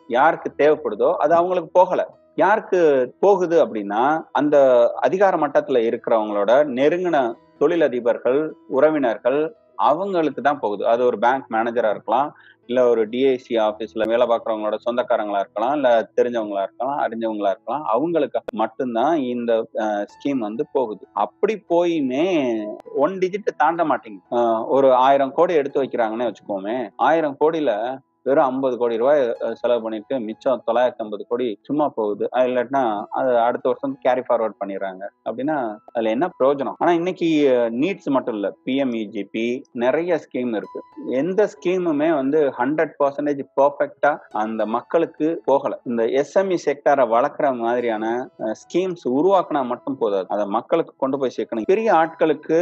[0.08, 2.06] யாருக்கு தேவைப்படுதோ அது அவங்களுக்கு போகல.
[2.34, 2.80] யாருக்கு
[3.20, 4.56] போகுது அப்படின்னா அந்த
[5.00, 7.18] அதிகார மட்டத்துல இருக்கிறவங்களோட நெருங்கின
[7.60, 9.40] தொழிலதிபர்கள் உறவினர்கள்
[9.88, 10.82] அவங்களுக்கு தான் போகுது.
[10.92, 12.30] அது ஒரு பேங்க் மேனேஜரா இருக்கலாம்
[12.68, 15.88] இல்ல ஒரு டிஐசி ஆபீஸ்ல வேலை பார்க்குறவங்களோட சொந்தக்காரங்களா இருக்கலாம் இல்ல
[16.18, 19.52] தெரிஞ்சவங்களா இருக்கலாம் அறிஞ்சவங்களா இருக்கலாம் அவங்களுக்கு மட்டும்தான் இந்த
[20.12, 21.02] ஸ்கீம் வந்து போகுது.
[21.24, 22.26] அப்படி போயுமே
[23.04, 24.44] ஒன் டிஜிட் தாண்ட மாட்டேங்குது.
[24.76, 26.76] ஒரு ஆயிரம் கோடி எடுத்து வைக்கிறாங்கன்னு வச்சுக்கோமே
[27.08, 27.72] ஆயிரம் கோடியில
[28.22, 29.22] வெறும் ஐம்பது கோடி ரூபாய்
[29.60, 32.24] செலவு பண்ணிட்டு மிச்சம் தொள்ளாயிரத்தி ஐம்பது கோடி சும்மா போகுது.
[32.30, 32.82] அது இல்லாட்டினா
[33.20, 35.02] அது அடுத்த வருஷம் கேரி ஃபார்வர்ட் பண்ணிடுறாங்க.
[35.30, 35.56] அப்படின்னா
[35.92, 36.78] அதுல என்ன பிரயோஜனம்?
[36.78, 37.28] ஆனா இன்னைக்கு
[37.82, 38.48] நீட்ஸ் மட்டும் இல்ல.
[38.66, 39.46] பிஎம்இஜிபி
[39.84, 40.82] நிறைய ஸ்கீம் இருக்கு.
[41.20, 44.12] எந்த ஸ்கீமுமே வந்து ஹண்ட்ரட் பர்சன்டேஜ் பர்ஃபெக்டா
[44.44, 45.78] அந்த மக்களுக்கு போகல.
[45.84, 48.06] இந்த எஸ்எம்இ செக்டாரை வளர்க்குற மாதிரியான
[48.62, 50.26] ஸ்கீம்ஸ் உருவாக்கினா மட்டும் போதாது.
[50.34, 51.68] அதை மக்களுக்கு கொண்டு போய் சேர்க்கணும்.
[51.72, 52.58] பெரிய ஆட்களுக்கு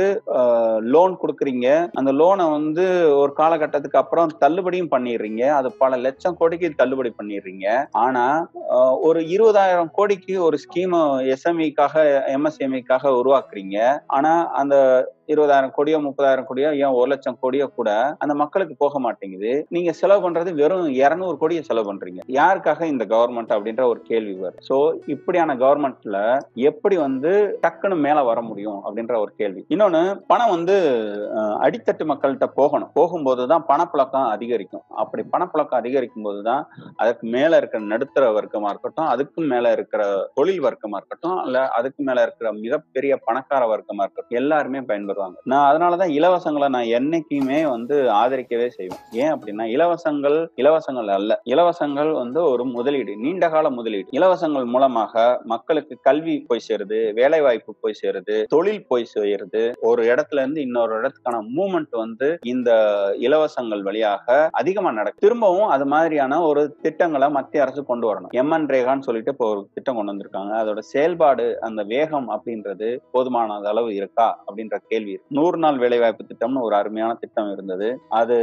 [0.94, 1.68] லோன் கொடுக்குறீங்க.
[2.00, 2.86] அந்த லோனை வந்து
[3.22, 5.44] ஒரு காலகட்டத்துக்கு அப்புறம் தள்ளுபடியும் பண்ணிடுறீங்க.
[5.58, 7.66] அது பல லட்சம் கோடிக்கு தள்ளுபடி பண்ணிடுறீங்க.
[8.04, 8.24] ஆனா
[9.08, 10.96] ஒரு இருபதாயிரம் கோடிக்கு ஒரு ஸ்கீம்
[11.34, 11.94] எஸ்எம்இக்காக
[12.36, 13.78] எம்எஸ்எம்இக்காக உருவாக்குறீங்க.
[14.18, 14.76] ஆனா அந்த
[15.32, 17.90] இருபதாயிரம் கோடியோ முப்பதாயிரம் கோடியோ ஏன் ஒரு லட்சம் கோடியோ கூட
[18.22, 19.52] அந்த மக்களுக்கு போக மாட்டேங்குது.
[19.76, 22.20] நீங்க செலவு பண்றது வெறும் இருநூறு கோடியை செலவு பண்றீங்க.
[22.38, 24.64] யாருக்காக இந்த கவர்மெண்ட் அப்படின்ற ஒரு கேள்வி வரும்.
[24.68, 24.76] சோ
[25.14, 26.18] இப்படியான கவர்மெண்ட்ல
[26.70, 27.32] எப்படி வந்து
[27.64, 29.62] டக்குன்னு மேல வர முடியும் அப்படின்ற ஒரு கேள்வி.
[29.74, 30.76] இன்னொன்னு பணம் வந்து
[31.66, 32.92] அடித்தட்டு மக்கள்கிட்ட போகணும்.
[32.98, 34.84] போகும்போது தான் பணப்புழக்கம் அதிகரிக்கும்.
[35.02, 36.62] அப்படி பணப்புழக்கம் அதிகரிக்கும் போது தான்
[37.02, 40.02] அதுக்கு மேல இருக்கிற நடுத்தர வர்க்கமா இருக்கட்டும் அதுக்கும் மேல இருக்கிற
[40.38, 44.80] தொழில் வர்க்கமா இருக்கட்டும் இல்ல அதுக்கு மேல இருக்கிற மிகப்பெரிய பணக்கார வர்க்கமா இருக்கட்டும் எல்லாருமே
[45.18, 49.02] பயன்பெறுவாங்க நான் அதனாலதான் இலவசங்களை நான் என்னைக்குமே வந்து ஆதரிக்கவே செய்வேன்.
[49.22, 51.40] ஏன் அப்படின்னா இலவசங்கள் இலவசங்கள் அல்ல.
[51.52, 54.08] இலவசங்கள் வந்து ஒரு முதலீடு நீண்ட கால முதலீடு.
[54.18, 59.62] இலவசங்கள் மூலமாக மக்களுக்கு கல்வி போய் சேருது வேலை வாய்ப்பு போய் சேருது தொழில் போய் சேருது.
[59.90, 62.70] ஒரு இடத்துல இருந்து இன்னொரு இடத்துக்கான மூமெண்ட் வந்து இந்த
[63.26, 68.32] இலவசங்கள் வழியாக அதிகமா நடக்கும் திரும்பவும் அது மாதிரியான ஒரு திட்டங்களை மத்திய அரசு கொண்டு வரணும்.
[68.42, 70.52] எம்என் ரேகான்னு சொல்லிட்டு இப்போ ஒரு திட்டம் கொண்டு வந்திருக்காங்க.
[70.62, 76.64] அதோட செயல்பாடு அந்த வேகம் அப்படின்றது போதுமான அளவு இருக்கா அப்படின்ற கேள்வி இருக்கு நூறு நாள் வேலைவாய்ப்பு திட்டம்னு
[76.68, 77.88] ஒரு அருமையான திட்டம் இருந்தது.
[78.20, 78.36] அது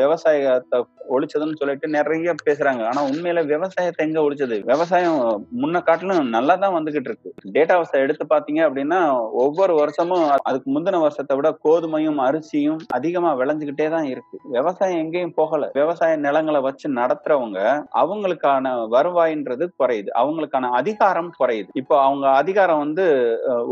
[0.00, 0.78] விவசாயத்தை
[1.14, 2.82] ஒழிச்சதுன்னு சொல்லிட்டு நிறைய பேசுறாங்க.
[2.90, 4.56] ஆனா உண்மையில விவசாயத்தை எங்க ஒழிச்சது?
[4.70, 5.18] விவசாயம்
[5.62, 7.30] முன்ன காட்டிலும் நல்லா தான் வந்துகிட்டு இருக்கு.
[7.56, 9.00] டேட்டாவை எடுத்து பாத்தீங்க அப்படின்னா
[9.44, 14.36] ஒவ்வொரு வருஷமும் அதுக்கு முந்தின வருஷத்தை விட கோதுமையும் அரிசியும் அதிகமா விளைஞ்சுகிட்டே தான் இருக்கு.
[14.56, 15.68] விவசாயம் எங்கேயும் போகல.
[15.80, 17.58] விவசாய நிலங்களை வச்சு நடத்துறவங்க
[18.02, 20.10] அவங்களுக்கான வருவாயின்றது குறையுது.
[20.22, 21.70] அவங்களுக்கான அதிகாரம் குறையுது.
[21.82, 23.06] இப்போ அவங்க அதிகாரம் வந்து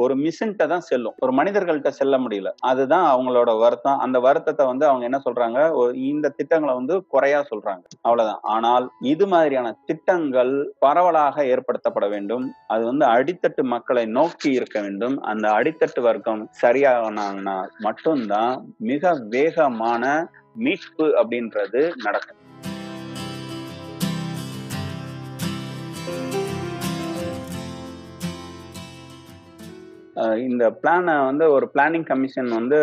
[0.05, 1.17] ஒரு மிஷின்கிட்ட தான் செல்லும்.
[1.25, 2.51] ஒரு மனிதர்கள்ட்ட செல்ல முடியல.
[2.61, 3.99] அதுதான் அவங்களோட வருத்தம்.
[3.99, 5.95] அந்த வருத்தத்தை வந்து அவங்க என்ன சொல்றாங்க?
[5.95, 7.83] இந்த திட்டங்களை வந்து குறையா சொல்றாங்க.
[8.01, 8.41] அவ்வளவுதான்.
[8.43, 12.53] ஆனால் இது மாதிரியான திட்டங்கள் பரவலாக ஏற்படுத்தப்பட வேண்டும்.
[12.67, 15.21] அது வந்து அடித்தட்டு மக்களை நோக்கி இருக்க வேண்டும்.
[15.21, 22.41] அந்த அடித்தட்டு வர்க்கம் சரியானாங்கன்னா மட்டும்தான் மிக வேகமான மீட்பு அப்படின்றது நடக்கும்.
[30.17, 32.79] இந்த பிளானை வந்து ஒரு பிளானிங் கமிஷன் வந்து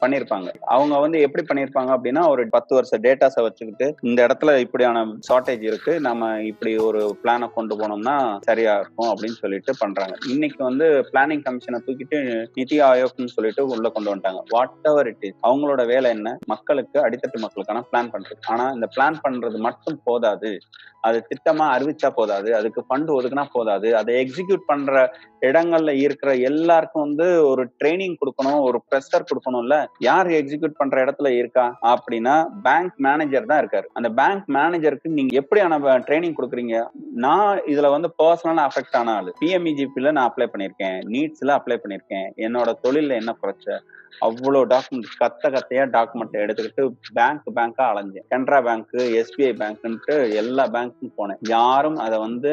[0.00, 5.62] பண்ணியிருப்பாங்க அவங்க வந்து எப்படி பண்ணியிருப்பாங்க அப்படின்னா ஒரு பத்து வருஷ டேட்டாஸை வச்சுக்கிட்டு இந்த இடத்துல இப்படியான ஷார்ட்டேஜ்
[5.62, 10.16] இருக்கு நம்ம இப்படி ஒரு பிளானை கொண்டு போனோம்னா சரியா இருக்கும் அப்படின்னு சொல்லிட்டு பண்றாங்க.
[10.28, 14.42] இன்னைக்கு வந்து பிளானிங் கமிஷனை தூக்கிட்டு நிதி ஆயோக்னு சொல்லிட்டு உள்ள கொண்டு வந்துட்டாங்க.
[14.48, 16.38] வாட் எவர் இட் இஸ் அவங்களோட வேலை என்ன?
[16.46, 18.40] மக்களுக்கு அடித்தட்டு மக்களுக்கான பிளான் பண்றது.
[18.46, 20.58] ஆனா இந்த பிளான் பண்றது மட்டும் போதாது.
[21.00, 22.54] அது திட்டமா அறிவிச்சா போதாது.
[22.56, 23.96] அதுக்கு ஃபண்ட் ஒதுக்குனா போதாது.
[23.96, 29.76] அதை எக்ஸிக்யூட் பண்ற இடங்கள்ல இருக்கிற எல்லாருக்கும் வந்து ஒரு ட்ரைனிங் கொடுக்கணும் ஒரு ப்ரெஷர் கொடுக்கணும்ல.
[29.98, 31.66] யார் எக்ஸிக்யூட் பண்ற இடத்துல இருக்கா?
[31.92, 33.86] அப்படின்னா பேங்க் மேனேஜர் தான் இருக்காரு.
[33.92, 35.78] அந்த பேங்க் மேனேஜருக்கு நீங்க எப்படியான
[36.08, 36.82] ட்ரைனிங் கொடுக்குறீங்க?
[37.26, 39.32] நான் இதுல வந்து பர்சனலா அஃபெக்ட் ஆன ஆளு.
[39.42, 40.98] பிஎம்இஜிபில நான் அப்ளை பண்ணியிருக்கேன்.
[41.14, 42.28] நீட்ஸ்ல அப்ளை பண்ணியிருக்கேன்.
[42.46, 43.78] என்னோட தொழில என்ன பிரச்சனை
[44.26, 46.84] அவ்வளோ டாக்குமெண்ட் கத்த கத்தையா டாக்குமெண்ட் எடுத்துக்கிட்டு
[47.18, 48.24] பேங்க் பேங்கா அலைஞ்சேன்.
[48.32, 51.40] கனரா பேங்க் எஸ்பிஐ பேங்க்ன்ட்டு எல்லா பேங்க்கும் போனேன்.
[51.48, 52.52] யாரும் அதை வந்து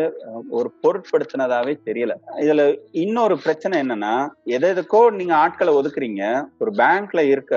[0.58, 2.14] ஒரு பொருட்படுத்தினதாவே தெரியல.
[2.44, 2.64] இதுல
[3.04, 4.14] இன்னொரு பிரச்சனை பிரச்சனை என்னன்னா
[4.56, 6.24] எதை எதுக்கோ நீங்க ஆட்களை ஒதுக்குறீங்க.
[6.62, 7.54] ஒரு பேங்க்ல இருக்க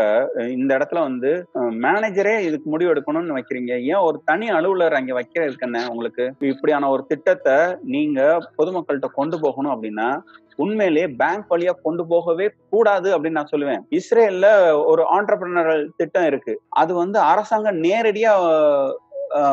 [0.56, 1.30] இந்த இடத்துல வந்து
[1.84, 3.72] மேனேஜரே இதுக்கு முடிவு எடுக்கணும்னு வைக்கிறீங்க.
[3.92, 6.26] ஏன் ஒரு தனி அலுவலர் அங்க வைக்கிறதுக்கு என்ன உங்களுக்கு?
[6.52, 7.56] இப்படியான ஒரு திட்டத்தை
[7.94, 8.20] நீங்க
[8.60, 10.08] பொதுமக்கள்கிட்ட கொண்டு போகணும் அப்படின்னா
[10.64, 13.82] உண்மையிலேயே பேங்க் வழியா கொண்டு போகவே கூடாது அப்படின்னு நான் சொல்லுவேன்.
[13.98, 14.46] இஸ்ரேல்ல
[14.92, 16.54] ஒரு ஆண்டர்பிரினரல் திட்டம் இருக்கு.
[16.82, 18.32] அது வந்து அரசாங்கம் நேரடியா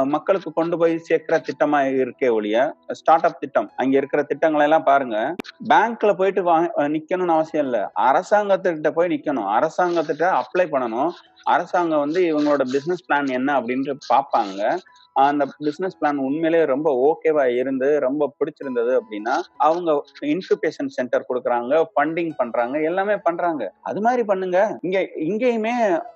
[0.03, 3.71] மக்களுக்கு கொண்டு போய் சேர்க்கிற திட்டமா இருக்கே ஒழிய ஸ்டார்ட் அப் திட்டம்.
[3.75, 5.35] அங்க இருக்கிற திட்டங்களை எல்லாம் பாருங்க.
[5.69, 7.91] பேங்க்ல போயிட்டு வா- நிக்கணும்னு அவசியம் இல்ல.
[7.95, 9.59] அரசாங்கத்திட்ட போய் நிக்கணும்.
[9.59, 11.09] அரசாங்கத்திட்ட அப்ளை பண்ணணும்.
[11.43, 14.77] அரசாங்கம் வந்து இவங்களோட பிசினஸ் பிளான் என்ன அப்படின்ட்டு பார்ப்பாங்க.
[15.23, 19.35] அந்த பிசினஸ் பிளான் உண்மையிலேயே ரொம்ப ஓகேவா இருந்து ரொம்ப பிடிச்சிருந்தது அப்படின்னா
[19.67, 19.91] அவங்க
[20.33, 23.63] இன்குபேஷன் சென்டர் கொடுக்குறாங்க ஃபண்டிங் பண்றாங்க எல்லாமே பண்றாங்க.
[23.89, 24.59] அது மாதிரி பண்ணுங்க.
[24.81, 24.99] இங்க
[25.29, 25.73] இங்கேயுமே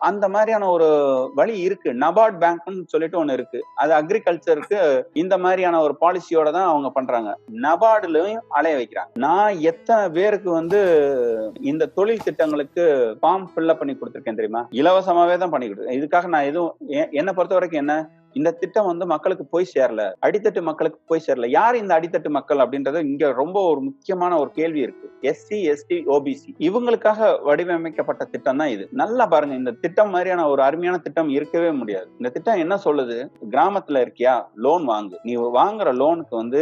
[0.09, 0.89] அந்த மாதிரியான ஒரு
[1.39, 1.91] வழி இருக்கு.
[2.05, 3.62] நபார்ட் பேங்க்னு சொல்லிட்டு ஒண்ணு இருக்கு.
[3.83, 4.81] அது அக்ரிகல்ச்சருக்கு
[5.23, 7.31] இந்த மாதிரியான ஒரு பாலிசியோட தான் அவங்க பண்றாங்க.
[7.67, 9.12] நபார்டுலயும் அலைய வைக்கிறாங்க.
[9.25, 10.81] நான் எத்தனை பேருக்கு வந்து
[11.71, 12.85] இந்த தொழில் திட்டங்களுக்கு
[13.21, 14.63] ஃபார்ம் ஃபில்அப் பண்ணி கொடுத்துருக்கேன் தெரியுமா?
[14.81, 16.02] இலவசமாவே தான் பண்ணி கொடுத்துருக்கேன்.
[16.02, 16.75] இதுக்காக நான் எதுவும்
[17.19, 17.95] என்னை பொறுத்த வரைக்கும் என்ன?
[18.34, 20.02] இந்த திட்டம் வந்து மக்களுக்கு போய் சேரல.
[20.25, 21.48] அடித்தட்டு மக்களுக்கு போய் சேரல.
[21.48, 25.08] யார் இந்த அடித்தட்டு மக்கள் அப்படின்றது இங்க ரொம்ப ஒரு முக்கியமான ஒரு கேள்வி இருக்கு.
[25.21, 28.88] எஸ்சி எஸ்டி ஓபிசி இவங்களுக்காக வடிவமைக்கப்பட்ட திட்டம் தான் இது.
[28.92, 32.08] நல்லா பாருங்க இந்த திட்டம் மாதிரியான ஒரு அருமையான திட்டம் இருக்கவே முடியாது.
[32.17, 33.17] இந்த திட்டம் என்ன சொல்லுது?
[33.52, 34.36] கிராமத்துல இருக்கியா?
[34.56, 35.17] லோன் வாங்கு.
[35.23, 36.62] நீ வாங்குற லோனுக்கு வந்து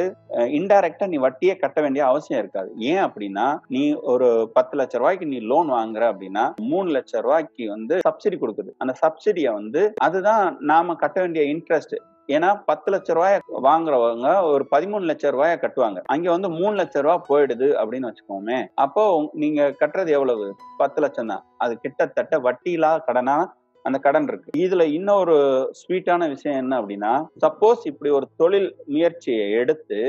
[0.60, 2.70] இன்டைரக்டா நீ வட்டியே கட்ட வேண்டிய அவசியம் இருக்காது.
[2.78, 7.96] ஏன் அப்படின்னா நீ ஒரு பத்து லட்ச ரூபாய்க்கு நீ லோன் வாங்குற அப்படின்னா மூணு லட்ச ரூபாய்க்கு வந்து
[8.10, 8.72] சப்சிடி கொடுக்குது.
[8.78, 11.96] அந்த சப்சிடியை வந்து அதுதான் நாம கட்ட வேண்டிய இன்ட்ரெஸ்ட்
[12.36, 16.00] ஏன்னா பத்து லட்ச ரூபாய வாங்குறவங்க ஒரு பதிமூணு லட்ச ரூபாய கட்டுவாங்க.
[16.06, 18.58] அங்க வந்து மூணு லட்ச ரூபாய் போயிடுது அப்படின்னு வச்சுக்கோமே.
[18.76, 19.04] அப்போ
[19.34, 20.48] நீங்க கட்டுறது எவ்வளவு?
[20.78, 21.46] பத்து லட்சம் தான்.
[21.58, 23.38] அது கிட்டத்தட்ட வட்டியில்லா கடனா
[23.86, 24.50] அந்த கடன் இருக்கு.
[24.58, 25.36] இதுல இன்னொரு
[25.82, 27.14] ஸ்வீட்டான விஷயம் என்ன அப்படின்னா
[27.46, 30.00] சப்போஸ் இப்படி ஒரு தொழில் முயற்சியை எடுத்து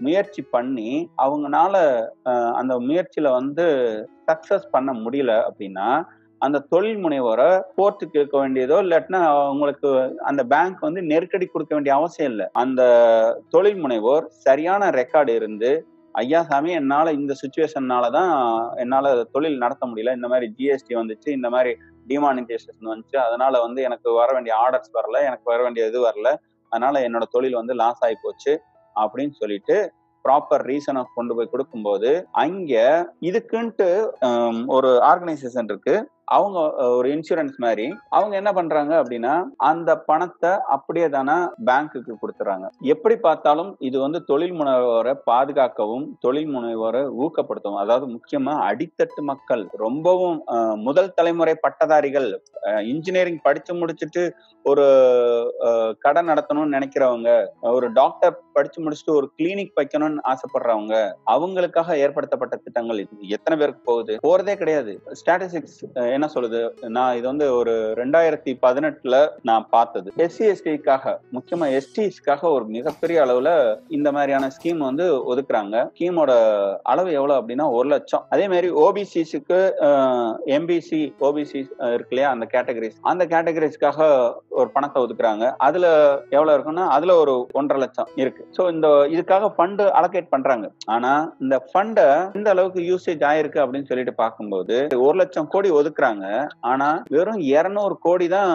[0.00, 0.92] முயற்சி பண்ணி
[1.22, 1.74] அவங்கனால
[2.60, 3.66] அந்த முயற்சியில வந்து
[4.28, 5.88] சக்சஸ் பண்ண முடியல அப்படின்னா
[6.44, 9.88] அந்த தொழில் முனைவோரை கோர்ட்டு கேட்க வேண்டியதோ இல்லாட்டினா அவங்களுக்கு
[10.30, 12.46] அந்த பேங்க் வந்து நெருக்கடி கொடுக்க வேண்டிய அவசியம் இல்லை.
[12.62, 12.82] அந்த
[13.54, 15.70] தொழில் முனைவோர் சரியான ரெக்கார்டு இருந்து
[16.14, 18.32] ஐயா சாமி என்னால இந்த சுச்சுவேஷன்னால தான்
[18.82, 20.14] என்னால தொழில் நடத்த முடியல.
[20.18, 21.72] இந்த மாதிரி ஜிஎஸ்டி வந்துச்சு இந்த மாதிரி
[22.10, 23.16] டிமானிட்டேஷன் வந்துச்சு.
[23.26, 26.28] அதனால வந்து எனக்கு வர வேண்டிய ஆர்டர்ஸ் வரல எனக்கு வர வேண்டிய இது வரல.
[26.72, 28.52] அதனால என்னோட தொழில் வந்து லாஸ் ஆகி போச்சு
[28.96, 29.76] அப்படின்னு சொல்லிட்டு
[30.24, 32.10] ப்ராப்பர் ரீசனை கொண்டு போய் கொடுக்கும்போது
[32.42, 32.72] அங்க
[33.28, 33.88] இதுக்குன்ட்டு
[34.76, 35.94] ஒரு ஆர்கனைசேஷன் இருக்கு.
[36.32, 36.58] அவங்க
[36.96, 39.34] ஒரு இன்சூரன்ஸ் மாதிரி அவங்க என்ன பண்றாங்க அப்படின்னா
[39.68, 42.66] அந்த பணத்தை அப்படியே தானே பேங்க்குக்கு கொடுத்துறாங்க.
[42.94, 50.38] எப்படி பார்த்தாலும் இது வந்து தொழில் முனைவோரை பாதுகாக்கவும் தொழில் முனைவோரை ஊக்கப்படுத்தவும் அதாவது முக்கியமா அடித்தட்டு மக்கள் ரொம்பவும்
[50.82, 52.28] முதல் தலைமுறை பட்டதாரிகள்
[52.92, 54.24] இன்ஜினியரிங் படிச்சு முடிச்சுட்டு
[54.64, 54.86] ஒரு
[55.98, 57.30] கடை நடத்தணும்னு நினைக்கிறவங்க
[57.72, 60.94] ஒரு டாக்டர் படிச்சு முடிச்சுட்டு ஒரு கிளினிக் வைக்கணும்னு ஆசைப்படுறவங்க
[61.34, 63.00] அவங்களுக்காக ஏற்படுத்தப்பட்ட திட்டங்கள்
[63.36, 64.14] எத்தனை பேருக்கு போகுது?
[64.26, 64.92] போறதே கிடையாது.
[65.20, 65.80] ஸ்டாட்டிஸ்டிக்ஸ்
[66.16, 66.60] என்ன சொல்லுது?
[66.96, 69.16] நான் இது வந்து ஒரு ரெண்டாயிரத்தி பதினெட்டுல
[69.50, 70.10] நான் பார்த்தது.
[70.26, 73.50] எஸ்சி எஸ்டிக்காக முக்கியமா எஸ்டிஸ்க்காக ஒரு மிகப்பெரிய அளவுல
[73.98, 75.76] இந்த மாதிரியான ஸ்கீம் வந்து ஒதுக்குறாங்க.
[75.94, 76.32] ஸ்கீமோட
[76.92, 78.24] அளவு எவ்வளவு அப்படின்னா ஒரு லட்சம்.
[78.34, 79.60] அதே மாதிரி ஓபிசிஸுக்கு
[80.56, 81.60] எம்பிசி ஓபிசி
[81.94, 82.30] இருக்கு இல்லையா?
[82.34, 84.00] அந்த கேட்டகரிஸ் அந்த கேட்டகரிஸ்க்காக
[84.60, 85.44] ஒரு பணத்தை ஒதுக்குறாங்க.
[85.66, 85.86] அதுல
[86.36, 88.41] எவ்வளவு இருக்குன்னா அதுல ஒரு ஒன்றரை லட்சம் இருக்கு.
[88.56, 90.66] ஸோ இந்த இதுக்காக ஃபண்டு அலோகேட் பண்றாங்க.
[90.94, 91.12] ஆனா
[91.44, 92.06] இந்த ஃபண்டை
[92.38, 94.76] இந்த அளவுக்கு யூசேஜ் ஆயிருக்கு அப்படின்னு சொல்லிட்டு பார்க்கும்போது
[95.06, 96.26] ஒரு லட்சம் கோடி ஒதுக்குறாங்க.
[96.72, 98.52] ஆனா வெறும் இருநூறு கோடி தான்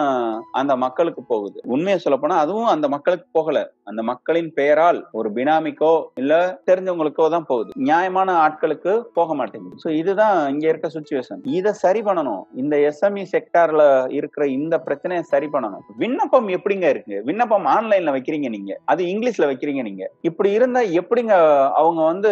[0.52, 1.58] அந்த மக்களுக்கு போகுது.
[1.74, 3.58] உண்மையை சொல்ல போனா அதுவும் அந்த மக்களுக்கு போகல.
[3.90, 6.34] அந்த மக்களின் பெயரால் ஒரு பினாமிக்கோ இல்ல
[6.70, 7.70] தெரிஞ்சவங்களுக்கோ தான் போகுது.
[7.88, 9.76] நியாயமான ஆட்களுக்கு போக மாட்டேங்குது.
[9.84, 12.42] சோ இதுதான் இங்க இருக்க சுச்சுவேஷன் இதை சரி பண்ணணும்.
[12.54, 13.82] இந்த எஸ்எம்இ செக்டார்ல
[14.18, 15.84] இருக்கிற இந்த பிரச்சனையை சரி பண்ணணும்.
[16.02, 17.16] விண்ணப்பம் எப்படிங்க இருக்கு?
[17.28, 18.72] விண்ணப்பம் ஆன்லைன்ல வைக்கிறீங்க நீங்க.
[18.86, 20.04] அது இங்கிலீஷ்ல வைக்கிறீங்க நீங்க.
[20.20, 21.34] இப்படி இருந்தா எப்படிங்க
[21.80, 22.30] அவங்க வந்து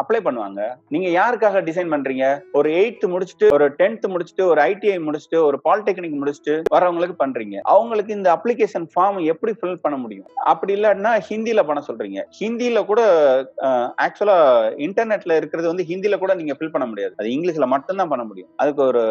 [0.00, 0.60] அப்ளை பண்ணுவாங்க?
[0.88, 2.26] நீங்க யாருக்காக டிசைன் பண்றீங்க?
[2.52, 7.56] ஒரு எயித்து முடிச்சுட்டு ஒரு டென்த் முடிச்சுட்டு ஒரு ஐடிஐ முடிச்சுட்டு ஒரு பாலிடெக்னிக் முடிச்சுட்டு வரவங்களுக்கு பண்றீங்க.
[7.74, 10.28] அவங்களுக்கு இந்த அப்ளிகேஷன் ஃபார்ம் எப்படி ஃபில் பண்ண முடியும்?
[10.52, 12.20] அப்படி இல்லாட்டினா ஹிந்தியில பண்ண சொல்றீங்க.
[12.40, 13.00] ஹிந்தியில கூட
[14.06, 14.38] ஆக்சுவலா
[14.86, 17.14] இன்டர்நெட்ல இருக்கிறது வந்து ஹிந்தியில கூட நீங்க ஃபில் பண்ண முடியாது.
[17.18, 18.50] அது இங்கிலீஷ்ல மட்டும்தான் பண்ண முடியும்.
[18.56, 19.04] அதுக்கு ஒரு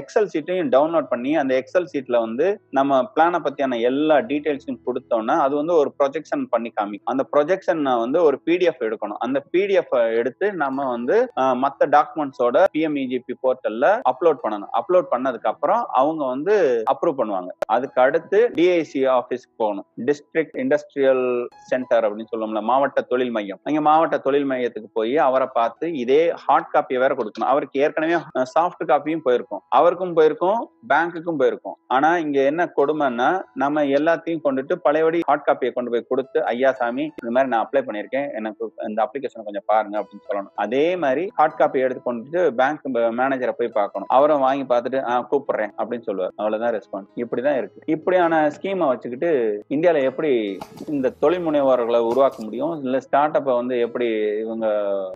[0.00, 2.46] எக்ஸல் சீட்டையும் டவுன்லோட் பண்ணி அந்த எக்ஸல் சீட்ல வந்து
[2.78, 8.18] நம்ம பிளானை பத்தியான எல்லா டீடைல்ஸும் கொடுத்தோம்னா அது வந்து ஒரு ப்ரொஜெக்ஷன் பண்ணி காமிக்கும் அந்த ப்ரொஜெக்ஷன் வந்து
[8.28, 9.20] ஒரு பிடிஎஃப் எடுக்கணும்.
[9.26, 11.16] அந்த பிடிஎஃப் எடுத்து நம்ம வந்து
[11.64, 14.72] மற்ற டாக்குமெண்ட்ஸோட பிஎம்இஜிபி போர்ட்டல்ல அப்லோட் பண்ணணும்.
[14.80, 16.54] அப்லோட் பண்ணதுக்கு அப்புறம் அவங்க வந்து
[16.92, 17.50] அப்ரூவ் பண்ணுவாங்க.
[17.76, 19.86] அதுக்கு அடுத்து டிஐசி ஆஃபீஸ்க்கு போகணும்.
[20.08, 21.24] டிஸ்ட்ரிக்ட் இண்டஸ்ட்ரியல்
[21.70, 23.60] சென்டர் அப்படின்னு சொல்லுவோம்ல மாவட்ட தொழில் மையம்.
[23.68, 27.50] அங்க மாவட்ட தொழில் மையத்துக்கு போய் அவரை பார்த்து இதே ஹார்ட் காப்பியை வேற கொடுக்கணும்.
[27.54, 28.18] அவருக்கு ஏற்கனவே
[28.54, 29.62] சாஃப்ட் காப்பியும் போயிருக்கும்.
[29.78, 30.60] அவருக்கும் போயிருக்கும்
[30.92, 31.76] பேங்க்குக்கும் போயிருக்கும்.
[31.96, 33.30] ஆனா இங்க என்ன கொடுமைன்னா
[33.64, 37.74] நம்ம எல்லாத்தையும் கொண்டுட்டு பழையபடி ஹார்ட் காப்பியை கொண்டு போய் கொடுத்து ஐயா சாமி இந்த மாதிரி நான் அப்ளை
[37.74, 38.34] பண்ணியிருக்கேன்.
[38.34, 40.50] எனக்கு இந்த அப்ளிகேஷன் கொஞ்சம் பாருங்க அப்படின்னு சொல்லணும்.
[40.54, 44.08] அதே மாதிரி ஹார்ட் காப்பி எடுத்து கொண்டுட்டு பேங்க் மேனேஜரை போய் பார்க்கணும்.
[44.10, 46.32] அவரும் வாங்கி பார்த்துட்டு ஆஹ் கூப்பிடுறேன் அப்படின்னு சொல்லுவார்.
[46.36, 47.82] அவ்வளவுதான் ரெஸ்பான்ஸ் இப்படிதான் இருக்கு.
[47.86, 52.82] இப்படியான ஸ்கீமை வச்சுக்கிட்டு இந்தியால எப்படி இந்த தொழில் முனைவோர்களை உருவாக்க முடியும்?
[52.82, 54.08] இல்ல ஸ்டார்ட் அப்பை வந்து எப்படி
[54.40, 54.66] இவங்க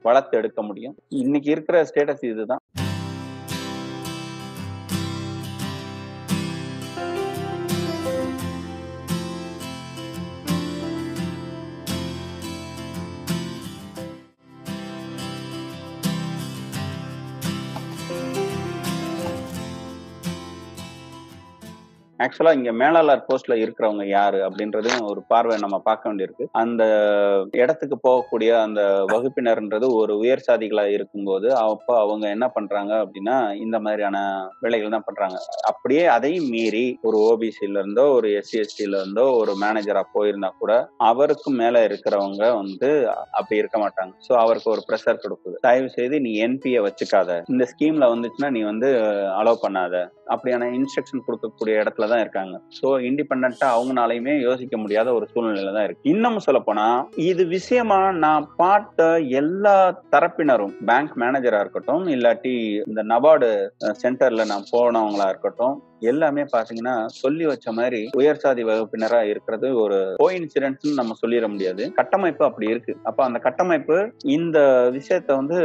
[0.02, 0.94] வளர்த்து எடுக்க முடியும்?
[1.08, 2.58] இன்னைக்கு இருக்கிற ஸ்டேட்டஸ் இதுதான்.
[22.24, 26.44] ஆக்சுவலா இங்க மேலாளர் போஸ்ட்ல இருக்கிறவங்க யாரு அப்படின்றதையும் ஒரு பார்வை நம்ம பார்க்க வேண்டியிருக்கு.
[26.62, 26.82] அந்த
[27.62, 34.18] இடத்துக்கு போகக்கூடிய அந்த வகுப்பினர்ன்றது ஒரு உயர் சாதிகளா இருக்கும்போது அப்போ அவங்க என்ன பண்றாங்க அப்படின்னா இந்த மாதிரியான
[34.64, 35.38] வேலைகள் தான் பண்றாங்க.
[35.70, 40.72] அப்படியே அதையும் மீறி ஒரு ஓபிசில இருந்தோ ஒரு எஸ்சி எஸ்டில இருந்தோ ஒரு மேனேஜரா போயிருந்தா கூட
[41.10, 42.90] அவருக்கும் மேல இருக்கிறவங்க வந்து
[43.38, 44.12] அப்படி இருக்க மாட்டாங்க.
[44.26, 45.56] ஸோ அவருக்கு ஒரு ப்ரெஷர் கொடுக்குது.
[45.68, 47.40] தயவு செய்து நீ என்பியை வச்சுக்காத.
[47.54, 48.90] இந்த ஸ்கீம்ல வந்துச்சுன்னா நீ வந்து
[49.40, 49.94] அலோவ் பண்ணாத.
[50.32, 52.56] அப்படியான இன்ஸ்ட்ரக்ஷன் கொடுக்கக்கூடிய இடத்துல தான் இருக்காங்க.
[52.80, 56.10] ஸோ இண்டிபெண்டா அவங்கனாலையுமே யோசிக்க முடியாத ஒரு சூழ்நிலையில தான் இருக்கு.
[56.14, 56.86] இன்னமும் சொல்ல போனா
[57.30, 59.08] இது விஷயமா நான் பார்த்த
[59.42, 59.76] எல்லா
[60.14, 62.54] தரப்பினரும் பேங்க் மேனேஜரா இருக்கட்டும் இல்லாட்டி
[62.90, 63.50] இந்த நபார்டு
[64.02, 65.76] சென்டர்ல நான் போனவங்களா இருக்கட்டும்
[66.10, 71.82] எல்லாமே பாத்தீங்கன்னா சொல்லி வச்ச மாதிரி உயர் சாதி வகுப்பினரா இருக்கிறது ஒரு கோ இன்சிடென்ட்ஸ் நம்ம சொல்லிட முடியாது.
[71.98, 72.92] கட்டமைப்பு அப்படி இருக்கு.
[73.08, 73.96] அப்ப அந்த கட்டமைப்பு
[74.36, 74.58] இந்த
[74.96, 75.58] விஷயத்த வந்து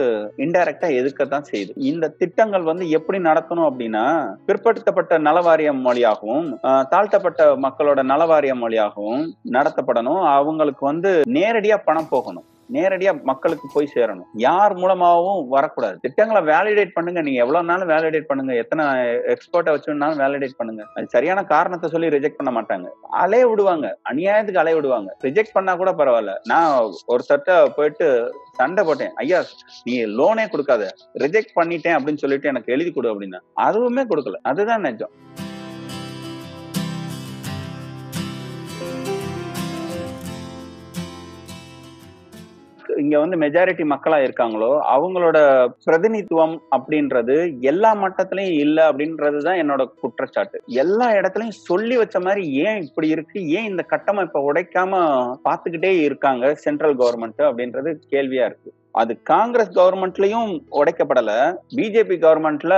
[0.46, 1.74] இன்டைரக்டா எதிர்க்கத்தான் செய்யுது.
[1.92, 4.06] இந்த திட்டங்கள் வந்து எப்படி நடத்தணும் அப்படின்னா
[4.50, 10.24] பிற்படுத்தப்பட்ட நலவாரியம் மொழியாகவும் ஆஹ், தாழ்த்தப்பட்ட மக்களோட நலவாரியம் மொழியாகவும் நடத்தப்படணும்.
[10.30, 12.48] அவங்களுக்கு வந்து நேரடியா பணம் போகணும்.
[12.74, 14.28] நேரடியா மக்களுக்கு போய் சேரணும்.
[14.34, 16.00] யார் மூலமாகவும் வரக்கூடாது.
[16.02, 17.22] திட்டங்களை வேலிடேட் பண்ணுங்க.
[17.22, 18.54] நீங்க எவ்வளவு நாளும் வேலிடேட் பண்ணுங்க.
[18.54, 18.86] எத்தனை
[19.34, 20.84] எக்ஸ்பர்ட்டை வச்சுனாலும் வேலிடேட் பண்ணுங்க.
[20.96, 22.88] அது சரியான காரணத்தை சொல்லி ரிஜெக்ட் பண்ண மாட்டாங்க.
[23.10, 23.98] அலைய விடுவாங்க.
[24.12, 25.18] அநியாயத்துக்கு அலைய விடுவாங்க.
[25.24, 26.36] ரிஜெக்ட் பண்ணா கூட பரவாயில்ல.
[26.44, 26.76] நான்
[27.08, 29.14] ஒருத்தர்ட்ட போயிட்டு சண்டை போட்டேன்.
[29.16, 29.44] ஐயா
[29.84, 30.92] நீ லோனே கொடுக்காத.
[31.18, 34.40] ரிஜெக்ட் பண்ணிட்டேன் அப்படின்னு சொல்லிட்டு எனக்கு எழுதி கொடு அப்படின்னா அதுவுமே கொடுக்கல.
[34.44, 35.14] அதுதான் நிஜம்.
[43.00, 45.38] இங்க வந்து மெஜாரிட்டி மக்களா இருக்காங்களோ அவங்களோட
[45.84, 50.62] பிரதிநிதித்துவம் அப்படின்றது எல்லா மட்டத்திலையும் இல்ல அப்படின்றதுதான் என்னோட குற்றச்சாட்டு.
[50.66, 53.50] எல்லா இடத்துலயும் சொல்லி வச்ச மாதிரி ஏன் இப்படி இருக்கு?
[53.50, 54.94] ஏன் இந்த கட்டமைப்பை உடைக்காம
[55.46, 58.74] பாத்துக்கிட்டே இருக்காங்க சென்ட்ரல் கவர்மெண்ட் அப்படின்றது கேள்வியா இருக்கு.
[59.00, 61.32] அது காங்கிரஸ் கவர்மெண்ட்லயும் உடைக்கப்படல
[61.76, 62.76] பிஜேபி கவர்மெண்ட்ல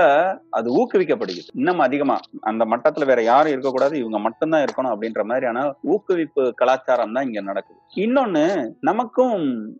[0.49, 1.51] அது ஊக்குவிக்கப்படுகிறது.
[1.53, 2.17] இன்னும் அதிகமா.
[2.41, 7.80] அந்த மட்டத்துல வேற யாரும் இருக்கக்கூடாது இவங்க மட்டும்தான் இருக்கணும் அப்படின்ற மாதிரியான ஊக்குவிப்பு கலாச்சாரம் தான் இங்க நடக்குது.
[7.95, 8.43] இன்னொன்னு
[8.80, 9.38] நமக்கும்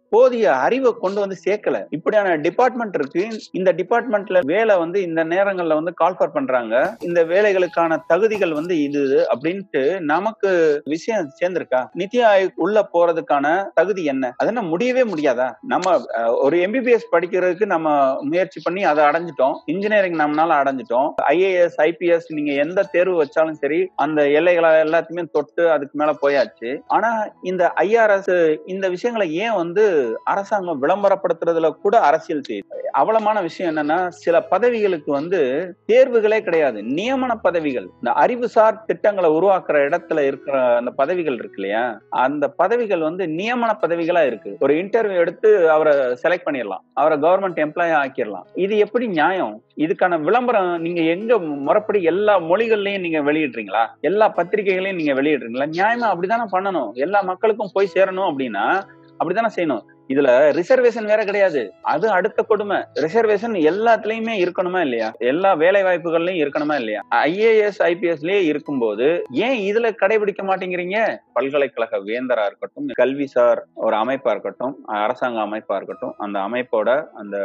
[0.10, 1.78] போதிய அறிவை கொண்டு வந்து சேர்க்கல.
[1.90, 3.24] இப்படியான டிபார்ட்மெண்ட் இருக்கு.
[3.52, 6.76] இந்த டிபார்ட்மெண்ட்ல வேலை வந்து இந்த நேரங்கள்ல வந்து கால்ஃபர் பண்றாங்க.
[7.00, 9.84] இந்த வேலைகளுக்கான தகுதிகள் வந்து இது அப்படின்ட்டு
[10.14, 10.52] நமக்கு
[10.86, 11.82] விஷயம் சேர்ந்திருக்கா?
[11.94, 14.34] நிதி ஆயோக் உள்ள போறதுக்கான தகுதி என்ன?
[14.38, 15.48] அது முடியவே முடியாதா?
[15.68, 15.96] நம்ம
[16.38, 19.56] ஒரு எம்பிபிஎஸ் படிக்கிறதுக்கு நம்ம முயற்சி பண்ணி அதை அடைஞ்சிட்டோம்.
[19.66, 21.14] இன்ஜினியரிங் நம்மளால அடைஞ்சிட்டோம்.
[21.30, 26.80] ஐஏஎஸ் ஐபிஎஸ் நீங்க எந்த தேர்வு வச்சாலும் சரி அந்த எல்லைகளை எல்லாத்தையுமே தொட்டு அதுக்கு மேல போயாச்சு.
[26.88, 34.08] ஆனா இந்த ஐஆர்எஸ் இந்த விஷயங்களை ஏன் வந்து அரசாங்கம் விளம்பரப்படுத்துறதுல கூட அரசியல் செய்யுது அவலமான விஷயம் என்னன்னா
[34.08, 36.82] சில பதவிகளுக்கு வந்து தேர்வுகளே கிடையாது.
[36.82, 37.90] நியமன பதவிகள்.
[37.94, 42.02] இந்த அறிவுசார் திட்டங்களை உருவாக்குற இடத்துல இருக்கிற அந்த பதவிகள் இருக்கு இல்லையா?
[42.10, 44.58] அந்த பதவிகள் வந்து நியமன பதவிகளா இருக்கு.
[44.60, 46.84] ஒரு இன்டர்வியூ எடுத்து அவரை செலக்ட் பண்ணிடலாம்.
[46.94, 48.46] அவரை கவர்மெண்ட் எம்ப்ளாயா ஆக்கிடலாம்.
[48.54, 49.62] இது எப்படி நியாயம்?
[49.78, 53.86] இதுக்கான விளம்பரம் நீங்க எங்க முறைப்படி எல்லா மொழிகள்லயும் நீங்க வெளியிடுறீங்களா?
[54.02, 55.68] எல்லா பத்திரிகைகளையும் நீங்க வெளியிடுறீங்களா?
[55.78, 56.92] நியாயமா அப்படித்தானே பண்ணணும்?
[56.94, 58.82] எல்லா மக்களுக்கும் போய் சேரணும் அப்படின்னா
[59.18, 59.84] அப்படித்தானே செய்யணும்?
[60.10, 61.74] இதுல ரிசர்வேஷன் வேற கிடையாது.
[61.82, 62.78] அது அடுத்த கொடுமை.
[62.78, 65.12] ரிசர்வேஷன் எல்லாத்துலயுமே இருக்கணுமா இல்லையா?
[65.18, 67.02] எல்லா வேலை வாய்ப்புகள்லயும் இருக்கணுமா இல்லையா?
[67.16, 71.18] ஐஏஎஸ் ஐபிஎஸ்லயே இருக்கும்போது ஏன் இதுல கடைபிடிக்க மாட்டேங்கிறீங்க?
[71.34, 77.38] பல்கலைக்கழக வேந்தரா இருக்கட்டும் கல்விசார் ஒரு அமைப்பா இருக்கட்டும் அரசாங்க அமைப்பா இருக்கட்டும் அந்த அமைப்போட அந்த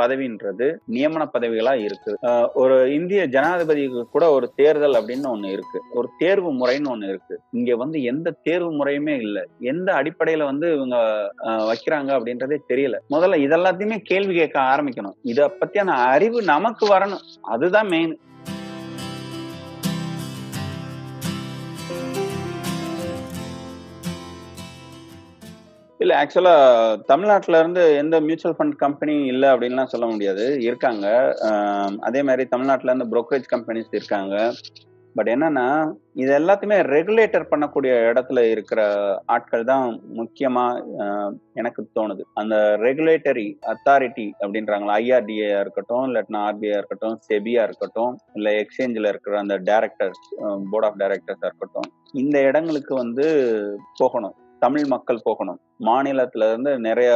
[0.00, 2.12] பதவின்றது நியமன பதவிகளா இருக்கு
[2.54, 5.78] ஒரு இந்திய ஜனாதிபதிக்கு கூட ஒரு தேர்தல் அப்படின்னு ஒண்ணு இருக்கு.
[5.92, 7.36] ஒரு தேர்வு முறைன்னு ஒண்ணு இருக்கு.
[7.52, 9.38] இங்க வந்து எந்த தேர்வு முறையுமே இல்ல.
[9.72, 10.96] எந்த அடிப்படையில வந்து இவங்க
[11.70, 12.96] வைக்கிறாங்க அப்படின்றதே தெரியல.
[13.10, 15.16] முதல்ல இதெல்லாத்தையுமே கேள்வி கேட்க ஆரம்பிக்கணும்.
[15.22, 17.24] இத பத்தியான அறிவு நமக்கு வரணும்.
[17.54, 18.12] அதுதான் மெயின்
[26.02, 26.52] இல்ல ஆக்சுவலா
[27.08, 30.44] தமிழ்நாட்டுல இருந்து எந்த மியூச்சுவல் ஃபண்ட் கம்பெனி இல்ல அப்படின்லாம் சொல்ல முடியாது.
[30.68, 31.06] இருக்காங்க.
[32.08, 34.36] அதே மாதிரி தமிழ்நாட்டுல இருந்து புரோக்கரேஜ் கம்பெனிஸ் இருக்காங்க.
[35.16, 35.66] பட் என்னன்னா
[36.22, 38.80] இது எல்லாத்தையுமே ரெகுலேட்டர் பண்ணக்கூடிய இடத்துல இருக்கிற
[39.34, 39.86] ஆட்கள் தான்
[40.18, 40.64] முக்கியமா
[41.60, 42.22] எனக்கு தோணுது.
[42.40, 49.58] அந்த ரெகுலேட்டரி அத்தாரிட்டி அப்படின்றாங்களா ஐஆர்டிஏ இருக்கட்டும் இல்லாட்டினா ஆர்பிஐ இருக்கட்டும் செபியா இருக்கட்டும் இல்ல எக்ஸ்சேஞ்சில் இருக்கிற அந்த
[49.70, 50.22] டைரக்டர்ஸ்
[50.72, 51.90] போர்ட் ஆஃப் டைரக்டர்ஸா இருக்கட்டும்
[52.22, 53.26] இந்த இடங்களுக்கு வந்து
[54.02, 54.36] போகணும்.
[54.64, 55.60] தமிழ் மக்கள் போகணும்.
[55.80, 57.10] மாநிலத்துல இருந்து நிறைய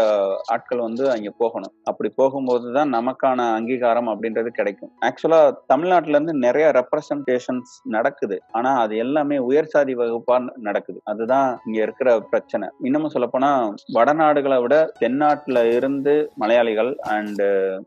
[0.47, 1.73] ஆட்கள் வந்து அங்க போகணும்.
[1.85, 4.93] அப்படி போகும்போது தான் நமக்கான அங்கீகாரம் அப்படின்றது கிடைக்கும்.
[5.01, 8.39] ஆக்சுவலா தமிழ்நாட்டுல இருந்து நிறைய ரெப்ரசன்டேஷன்ஸ் நடக்குது.
[8.53, 11.01] ஆனா அது எல்லாமே உயர் சாதி வகுப்பா நடக்குது.
[11.05, 12.69] அதுதான் இங்க இருக்கிற பிரச்சனை.
[12.81, 17.43] இன்னமும் சொல்ல போனா வடநாடுகளை விட தென்னாட்டுல இருந்து மலையாளிகள் அண்ட்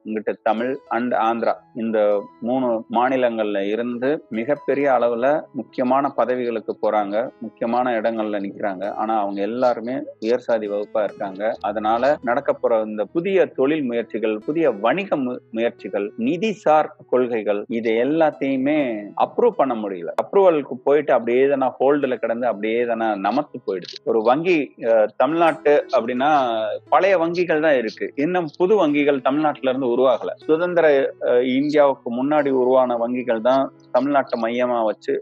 [0.06, 7.16] இங்கிட்ட தமிழ் அண்ட் ஆந்திரா இந்த மூணு மாநிலங்கள்ல இருந்து மிகப்பெரிய அளவுல முக்கியமான பதவிகளுக்கு போறாங்க.
[7.40, 8.94] முக்கியமான இடங்கள்ல நிக்கிறாங்க.
[8.94, 11.42] ஆனா அவங்க எல்லாருமே உயர் சாதி வகுப்பா இருக்காங்க.
[11.62, 11.94] அதனால
[12.24, 16.76] நடக்க போற இந்த புதிய தொழில் முயற்சிகள் புதிய வணிக மு- முயற்சிகள் நிதிசார்
[17.10, 18.78] கொள்கைகள் இது எல்லாத்தையுமே
[19.24, 20.12] அப்ரூவ் பண்ண முடியல.
[20.22, 23.96] அப்ரூவலுக்கு போயிட்டு அப்படியே தானே ஹோல்டுல கிடந்து அப்படியே தானே நமத்து போயிடுது.
[24.06, 24.58] ஒரு வங்கி
[24.88, 26.32] அஹ், தமிழ்நாட்டு அப்படின்னா
[26.90, 28.06] பழைய வங்கிகள் தான் இருக்கு.
[28.18, 30.32] இன்னும் புது வங்கிகள் தமிழ்நாட்டில இருந்து உருவாகல.
[30.46, 30.86] சுதந்திர
[31.56, 33.64] இந்தியாவுக்கு முன்னாடி உருவான வங்கிகள் தான்
[33.94, 35.14] தமிழ்நாட்டை மையமா வச்சு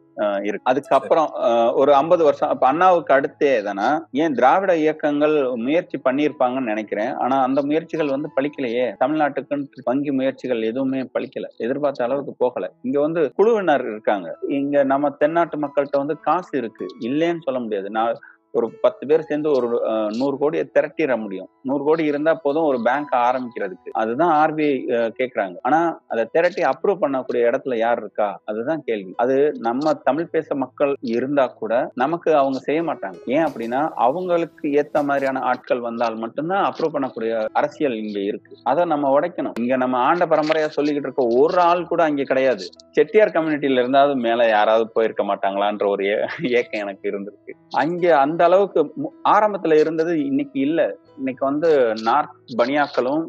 [0.44, 0.66] இருக்கு.
[0.66, 1.30] அதுக்கப்புறம்
[1.76, 3.88] ஒரு ஐம்பது வருஷம் அப்ப அண்ணாவுக்கு அடுத்தே தானே
[4.20, 7.14] ஏன் திராவிட இயக்கங்கள் முயற்சி பண்ணியிருப்பாங்கன்னு நினைக்கிறேன்.
[7.16, 12.72] ஆனா அந்த முயற்சிகள் வந்து பழிக்கலையே தமிழ்நாட்டுக்குன்னு வங்கி முயற்சிகள் எதுவுமே பழிக்கல எதிர்பார்த்த அளவுக்கு போகல.
[12.82, 14.28] இங்க வந்து குழுவினர் இருக்காங்க.
[14.50, 16.86] இங்க நம்ம தென்னாட்டு மக்கள்கிட்ட வந்து காசு இருக்கு.
[17.00, 17.90] இல்லைன்னு சொல்ல முடியாது.
[17.90, 18.22] நான்
[18.56, 19.82] ஒரு பத்து பேர் சேர்ந்து ஒரு
[20.18, 21.50] நூறு கோடியை திரட்டிட முடியும்.
[21.62, 23.90] நூறு கோடி இருந்தா போதும் ஒரு பேங்க் ஆரம்பிக்கிறதுக்கு.
[23.92, 28.42] அதுதான் ஆர்பிஐ கேட்கறாங்க ஆனா அதை திரட்டி அப்ரூவ் பண்ணக்கூடிய இடத்துல யார் இருக்கா?
[28.46, 29.14] அதுதான் கேள்வி.
[29.18, 33.16] அது நம்ம தமிழ் பேச மக்கள் இருந்தா கூட நமக்கு அவங்க செய்ய மாட்டாங்க.
[33.26, 38.58] ஏன் அப்படின்னா அவங்களுக்கு ஏத்த மாதிரியான ஆட்கள் வந்தால் மட்டும்தான் அப்ரூவ் பண்ணக்கூடிய அரசியல் இங்க இருக்கு.
[38.64, 39.52] அதை நம்ம உடைக்கணும்.
[39.60, 42.70] இங்க நம்ம ஆண்ட பரம்பரையா சொல்லிக்கிட்டு இருக்க ஒரு ஆள் கூட அங்க கிடையாது.
[42.92, 47.52] செட்டியார் கம்யூனிட்டியில இருந்தாவது மேல யாராவது போயிருக்க மாட்டாங்களான்ற ஒரு ஏ- ஏக்கம் எனக்கு இருந்திருக்கு.
[47.70, 48.94] அங்க அந்த அளவுக்கு
[49.24, 50.82] ஆரம்பத்துல இருந்தது இன்னைக்கு இல்ல.
[51.18, 53.24] இன்னைக்கு வந்து நார்த் பனியாக்களும்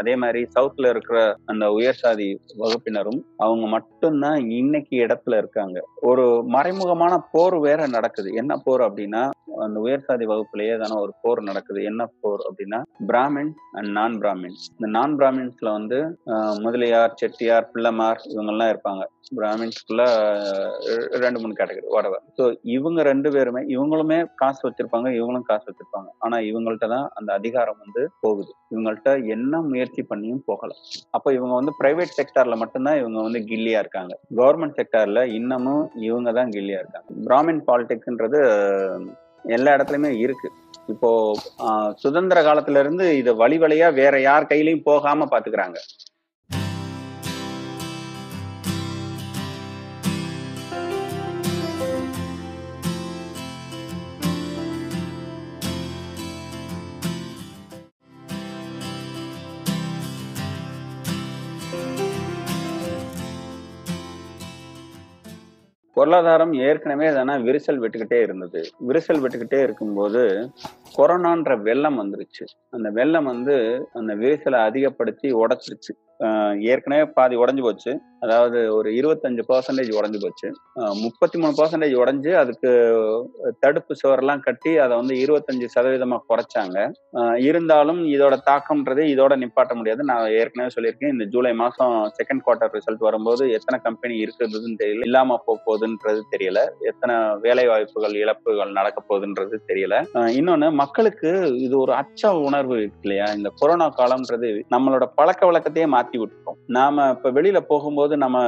[0.00, 1.18] அதே மாதிரி சவுத்ல இருக்கிற
[1.52, 2.28] அந்த உயர் சாதி
[2.62, 5.78] வகுப்பினரும் அவங்க மட்டும்தான் இன்னைக்கு இடத்துல இருக்காங்க.
[6.10, 8.30] ஒரு மறைமுகமான போர் வேற நடக்குது.
[8.42, 9.22] என்ன போர் அப்படின்னா
[9.64, 11.80] அந்த உயர் சாதி வகுப்புலயே தானே ஒரு போர் நடக்குது.
[11.90, 15.98] என்ன போர் அப்படின்னா பிராமின் அண்ட் நான் பிராமின் இந்த நான் பிராமின்ஸ்ல வந்து
[16.66, 19.04] முதலியார் செட்டியார் பிள்ளைமார் இவங்கெல்லாம் இருப்பாங்க.
[19.38, 20.02] பிராமின்ஸ்குள்ள
[21.24, 22.18] ரெண்டு மூணு கேட்டகரி whatever.
[22.38, 22.44] ஸோ
[22.76, 26.08] இவங்க ரெண்டு பேருமே இவங்களுமே காசு வச்சிருப்பாங்க இவங்களும் காசு வச்சிருப்பாங்க.
[26.24, 28.52] ஆனா இவங்கள்ட்ட தான் அந்த அதிகாரம் வந்து போகுது.
[28.74, 30.72] இவங்கள்ட்ட என்ன முயற்சி பண்ணியும் போகல.
[31.10, 34.18] அப்போ இவங்க வந்து பிரைவேட் செக்டார்ல மட்டும்தான் இவங்க வந்து கில்லியா இருக்காங்க.
[34.36, 37.08] கவர்மெண்ட் செக்டார்ல இன்னமும் இவங்க தான் கில்லியா இருக்காங்க.
[37.28, 38.40] பிராமின் பாலிடிக்ஸ்ன்றது
[39.42, 40.50] எல்லா இடத்துலயுமே இருக்கு.
[40.86, 41.34] இப்போ
[41.96, 45.78] சுதந்திர காலத்துல இருந்து இதை வழி வழியா வேற யார் கையிலயும் போகாம பாத்துக்கிறாங்க.
[66.02, 68.60] பொருளாதாரம் ஏற்கனவே தானே விரிசல் விட்டுக்கிட்டே இருந்தது.
[68.88, 70.50] விரிசல் விட்டுக்கிட்டே இருக்கும்போது
[70.96, 72.44] கொரோனான்ற வெள்ளம் வந்துருச்சு.
[72.70, 75.92] அந்த வெள்ளம் வந்து அந்த விரிசலை அதிகப்படுத்தி உடைச்சிருச்சு.
[76.72, 77.92] ஏற்கனவே பாதி உடஞ்சி போச்சு.
[78.24, 80.48] அதாவது ஒரு இருபத்தஞ்சு பர்சன்டேஜ் உடஞ்சி போச்சு.
[81.04, 82.70] முப்பத்தி மூணு பர்சன்டேஜ் உடஞ்சி அதுக்கு
[83.62, 86.76] தடுப்பு சுவரெல்லாம் கட்டி அதை வந்து இருபத்தஞ்சு சதவீதமா குறைச்சாங்க.
[87.48, 90.04] இருந்தாலும் இதோட தாக்கம்ன்றது இதோட நிப்பாட்ட முடியாது.
[90.10, 95.40] நான் ஏற்கனவே சொல்லியிருக்கேன் இந்த ஜூலை மாசம் செகண்ட் குவார்டர் ரிசல்ட் வரும்போது எத்தனை கம்பெனி இருக்குதுன்னு தெரியல இல்லாம
[95.46, 96.62] போக போகுதுன்றது தெரியல
[96.92, 97.16] எத்தனை
[97.46, 99.94] வேலை வாய்ப்புகள் இழப்புகள் நடக்க போகுதுன்றது தெரியல.
[100.38, 101.30] இன்னொன்று இன்னொன்னு மக்களுக்கு
[101.64, 103.26] இது ஒரு அச்ச உணர்வு இருக்கு இல்லையா?
[103.38, 108.38] இந்த கொரோனா காலம்ன்றது நம்மளோட பழக்க வழக்கத்தையே மாத்தி விட்டுரும் நாம இப்ப வெளியில போகும்போது நம்ம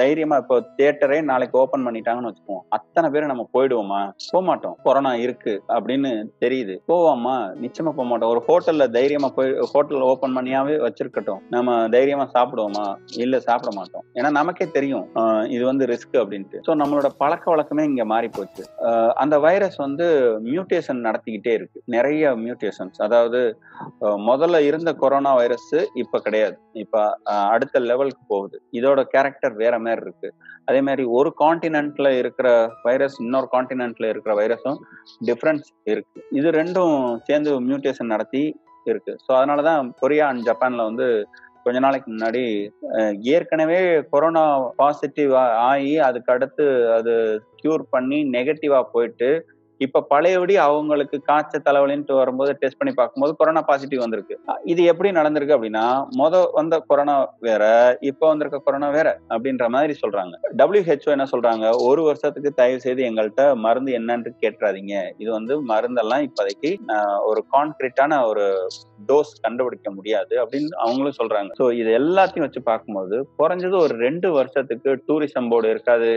[0.00, 2.64] தைரியமா இப்போ தியேட்டரே நாளைக்கு ஓபன் பண்ணிட்டாங்கன்னு வச்சுக்குவோம்.
[2.76, 4.00] அத்தனை பேர் நம்ம போயிடுவோமா?
[4.32, 6.10] போக மாட்டோம் கொரோனா இருக்கு அப்படின்னு
[6.44, 6.74] தெரியுது.
[6.92, 7.36] போவோமா?
[7.64, 11.42] நிச்சயமா போக மாட்டோம் ஒரு ஹோட்டல்ல தைரியமா போய் ஹோட்டல் ஓபன் பண்ணியாவே வச்சிருக்கட்டும்.
[11.56, 12.86] நம்ம தைரியமா சாப்பிடுவோமா?
[13.24, 14.04] இல்ல சாப்பிட மாட்டோம்.
[14.18, 15.06] ஏன்னா நமக்கே தெரியும்.
[15.56, 16.60] இது வந்து ரிஸ்க் அப்படின்ட்டு.
[16.68, 18.64] ஸோ நம்மளோட பழக்க வழக்கமே இங்க மாறி போச்சு.
[19.24, 20.06] அந்த வைரஸ் வந்து
[20.50, 21.78] மியூட்டேஷன் நடத்திக்கிட்டே இருக்கு.
[21.96, 23.40] நிறைய மியூட்டேஷன்ஸ் அதாவது
[24.30, 26.56] முதல்ல இருந்த கொரோனா வைரஸ் இப்ப கிடையாது.
[26.82, 27.07] இப்ப
[27.52, 28.56] அடுத்த லெவலுக்கு போகுது.
[28.78, 30.30] இதோட கேரக்டர் வேற மாதிரி இருக்கு.
[30.68, 32.48] அதே மாதிரி ஒரு காண்டினென்ட்ல இருக்கிற
[32.86, 34.78] வைரஸ் இன்னொரு காண்டினென்ட்ல இருக்கிற வைரஸும்
[35.28, 36.18] டிஃப்ரென்ஸ் இருக்கு.
[36.38, 36.94] இது ரெண்டும்
[37.28, 38.42] சேர்ந்து மியூட்டேஷன் நடத்தி
[38.90, 39.12] இருக்கு.
[39.24, 41.08] ஸோ அதனாலதான் கொரியா அண்ட் ஜப்பான்ல வந்து
[41.64, 42.42] கொஞ்ச நாளைக்கு முன்னாடி
[43.34, 43.78] ஏற்கனவே
[44.12, 44.44] கொரோனா
[44.80, 45.32] பாசிட்டிவ்
[45.70, 46.66] ஆகி அதுக்கு அடுத்து
[46.98, 47.14] அது
[47.60, 49.28] கியூர் பண்ணி நெகட்டிவா போயிட்டு
[49.84, 54.34] இப்ப பழையபடி அவங்களுக்கு காய்ச்சல் தலைவலின்ட்டு வரும்போது டெஸ்ட் பண்ணி பார்க்கும்போது கொரோனா பாசிட்டிவ் வந்திருக்கு.
[54.72, 55.84] இது எப்படி நடந்திருக்கு அப்படின்னா
[56.20, 57.14] மொத வந்த கொரோனா
[57.46, 57.64] வேற
[58.10, 60.34] இப்ப வந்திருக்க கொரோனா வேற அப்படின்ற மாதிரி சொல்றாங்க.
[60.60, 61.64] டபிள்யூஹெச்ஓ என்ன சொல்றாங்க?
[61.88, 66.72] ஒரு வருஷத்துக்கு தயவு செய்து எங்கள்கிட்ட மருந்து என்னன்னு கேட்டுறாதீங்க இது வந்து மருந்தெல்லாம் இப்போதைக்கு
[67.30, 68.46] ஒரு கான்கிரீட்டான ஒரு
[69.10, 71.50] டோஸ் கண்டுபிடிக்க முடியாது அப்படின்னு அவங்களும் சொல்றாங்க.
[71.60, 76.10] ஸோ இது எல்லாத்தையும் வச்சு பார்க்கும்போது குறைஞ்சது ஒரு ரெண்டு வருஷத்துக்கு டூரிசம் போர்டு இருக்காது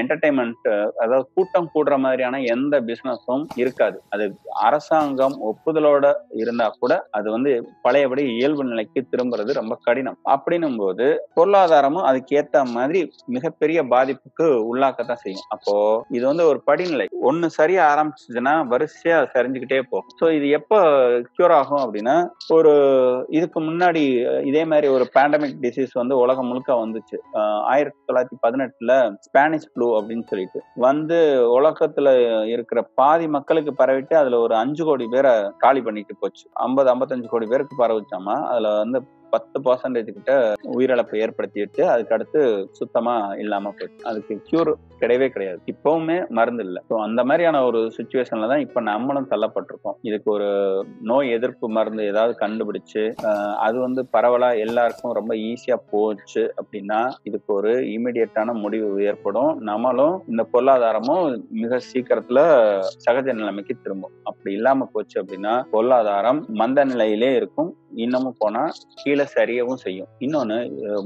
[0.00, 0.70] என்டர்டைன்மெண்ட்
[1.02, 3.96] அதாவது கூட்டம் கூடுற மாதிரியான எந்த பிசினஸும் இருக்காது.
[4.14, 4.24] அது
[4.68, 6.06] அரசாங்கம் ஒப்புதலோட
[6.42, 7.52] இருந்தா கூட அது வந்து
[7.84, 10.18] பழையபடி இயல்பு நிலைக்கு திரும்புறது ரொம்ப கடினம்.
[10.34, 11.06] அப்படின்னும் போது
[11.38, 13.00] பொருளாதாரமும் அதுக்கு ஏத்த மாதிரி
[13.34, 15.46] மிகப்பெரிய பாதிப்புக்கு உள்ளாக்கத்தான் செய்யும்.
[15.54, 15.74] அப்போ
[16.16, 17.06] இது வந்து ஒரு படிநிலை.
[17.30, 20.08] ஒண்ணு சரியா ஆரம்பிச்சதுன்னா வரிசையா சரிஞ்சுக்கிட்டே போகும்.
[20.20, 20.78] ஸோ இது எப்போ
[21.36, 22.16] கியூர் ஆகும் அப்படின்னா
[22.56, 22.72] ஒரு
[23.38, 24.04] இதுக்கு முன்னாடி
[24.50, 27.16] இதே மாதிரி ஒரு பேண்டமிக் டிசீஸ் வந்து உலகம் முழுக்க வந்துச்சு.
[27.72, 28.92] ஆயிரத்தி தொள்ளாயிரத்தி பதினெட்டுல
[29.26, 30.60] ஸ்பானிஷ் ஃப்ளூ அப்படின்னு சொல்லிட்டு.
[30.86, 31.18] வந்து
[31.58, 32.08] உலகத்துல
[32.56, 36.46] இருக்கிற பாதி மக்களுக்கு பரவிட்டு அதுல ஒரு அஞ்சு கோடி பேரை காலி பண்ணிட்டு போச்சு.
[36.52, 38.36] ஐம்பது ஐம்பத்தஞ்சு கோடி பேருக்கு பரவிச்சாமா?
[38.46, 39.00] அதுல வந்து
[39.36, 40.32] பத்து பர்சன்டேஜ் கிட்ட
[40.78, 42.40] உயிரிழப்பு ஏற்படுத்திட்டு அதுக்கு அடுத்து
[42.80, 44.04] சுத்தமா இல்லாம போயிடுச்சு.
[44.10, 44.70] அதுக்கு கியூர்
[45.00, 45.58] கிடையவே கிடையாது.
[45.72, 46.80] இப்பவுமே மருந்து இல்லை.
[46.90, 49.96] ஸோ அந்த மாதிரியான ஒரு சுச்சுவேஷன்ல தான் இப்ப நம்மளும் தள்ளப்பட்டிருக்கோம்.
[50.08, 50.48] இதுக்கு ஒரு
[51.10, 53.02] நோய் எதிர்ப்பு மருந்து ஏதாவது கண்டுபிடிச்சு
[53.66, 59.52] அது வந்து பரவலா எல்லாருக்கும் ரொம்ப ஈஸியா போச்சு அப்படின்னா இதுக்கு ஒரு இமீடியட்டான முடிவு ஏற்படும்.
[59.70, 61.24] நம்மளும் இந்த பொருளாதாரமும்
[61.62, 62.40] மிக சீக்கிரத்துல
[63.06, 64.14] சகஜ நிலைமைக்கு திரும்பும்.
[64.30, 67.70] அப்படி இல்லாம போச்சு அப்படின்னா பொருளாதாரம் மந்த நிலையிலே இருக்கும்.
[68.04, 68.62] இன்னமும் போனா
[69.00, 70.08] கீழே சரியவும் செய்யும்.
[70.26, 70.56] இன்னொன்னு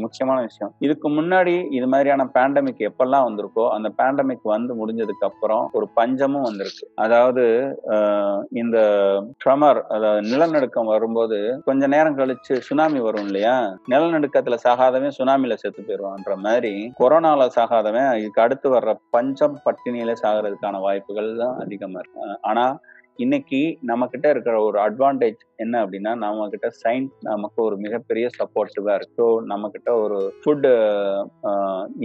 [0.04, 0.72] முக்கியமான விஷயம்.
[0.86, 6.84] இதுக்கு முன்னாடி இது மாதிரியான பேண்டமிக் எப்பெல்லாம் வந்திருக்கோ அந்த பேண்டமிக் வந்து முடிஞ்சதுக்கு அப்புறம் ஒரு பஞ்சமும் வந்திருக்கு.
[7.04, 7.44] அதாவது
[8.62, 8.78] இந்த
[9.44, 13.56] ட்ரமர் அதாவது நிலநடுக்கம் வரும்போது கொஞ்ச நேரம் கழிச்சு சுனாமி வரும் இல்லையா?
[13.92, 21.30] நிலநடுக்கத்துல சாகாதவன் சுனாமில செத்து போயிருவான்ற மாதிரி கொரோனால சாகாதவன் இதுக்கு அடுத்து வர்ற பஞ்சம் பட்டினியில சாகிறதுக்கான வாய்ப்புகள்
[21.42, 22.38] தான் அதிகமா இருக்கு.
[22.50, 22.64] ஆனா
[23.24, 23.58] இன்னைக்கு
[23.88, 29.16] நம்ம கிட்ட இருக்கிற ஒரு அட்வான்டேஜ் என்ன அப்படின்னா நம்ம கிட்ட சயின்ஸ் நமக்கு ஒரு மிகப்பெரிய சப்போர்ட்டிவா இருக்கு.
[29.20, 30.68] ஸோ நம்ம கிட்ட ஒரு ஃபுட்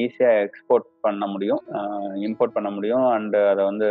[0.06, 1.62] ஈஸியா எக்ஸ்போர்ட் பண்ண முடியும்.
[2.28, 3.06] இம்போர்ட் பண்ண முடியும்.
[3.16, 3.90] அண்ட் அதை வந்து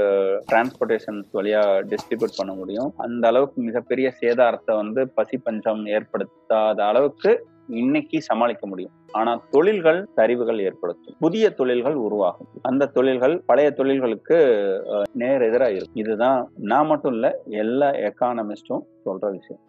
[0.50, 1.62] டிரான்ஸ்போர்டேஷன்ஸ் வழியா
[1.92, 2.90] டிஸ்ட்ரிபியூட் பண்ண முடியும்.
[3.06, 7.32] அந்த அளவுக்கு மிகப்பெரிய சேதாரத்தை வந்து பசி பஞ்சம் ஏற்படுத்தாத அளவுக்கு
[7.68, 8.90] இன்னைக்கு சமாளிக்க முடியும்.
[9.12, 11.16] ஆனா தொழில்கள் சரிவுகள் ஏற்படுத்தும்.
[11.18, 12.46] புதிய தொழில்கள் உருவாகும்.
[12.62, 14.38] அந்த தொழில்கள் பழைய தொழில்களுக்கு
[15.12, 15.94] நேர் எதிராக இருக்கும்.
[15.94, 19.62] இதுதான் நான் மட்டும் இல்ல எல்லா எக்கானமிஸ்டும் சொல்ற விஷயம்.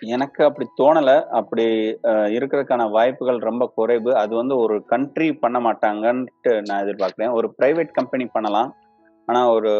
[0.00, 1.22] எனக்கு அப்படி தோணல.
[1.22, 1.64] அப்படி
[2.02, 4.16] அஹ், இருக்கிறதுக்கான வாய்ப்புகள் ரொம்ப குறைவு.
[4.16, 7.32] அது வந்து ஒரு கண்ட்ரி பண்ண மாட்டாங்கன்ட்டு நான் எதிர்பார்க்குறேன்.
[7.32, 8.74] ஒரு பிரைவேட் கம்பெனி பண்ணலாம்.
[9.28, 9.72] ஆனா ஒரு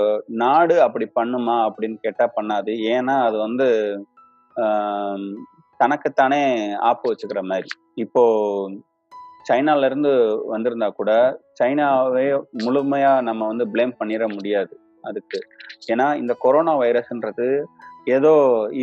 [0.43, 2.73] நாடு அப்படி பண்ணுமா அப்படின்னு கேட்டா பண்ணாது.
[2.95, 3.67] ஏன்னா அது வந்து
[5.81, 6.43] தனக்குத்தானே
[6.91, 7.69] ஆப்பு வச்சுக்கிற மாதிரி.
[8.05, 8.23] இப்போ
[9.49, 10.13] சைனால இருந்து
[10.53, 11.11] வந்திருந்தா கூட
[11.61, 12.25] சைனாவே
[12.65, 14.75] முழுமையா நம்ம வந்து ப்ளேம் பண்ணிட முடியாது
[15.05, 15.39] அதுக்கு.
[15.93, 17.47] ஏன்னா இந்த கொரோனா வைரஸ்ன்றது
[18.17, 18.33] ஏதோ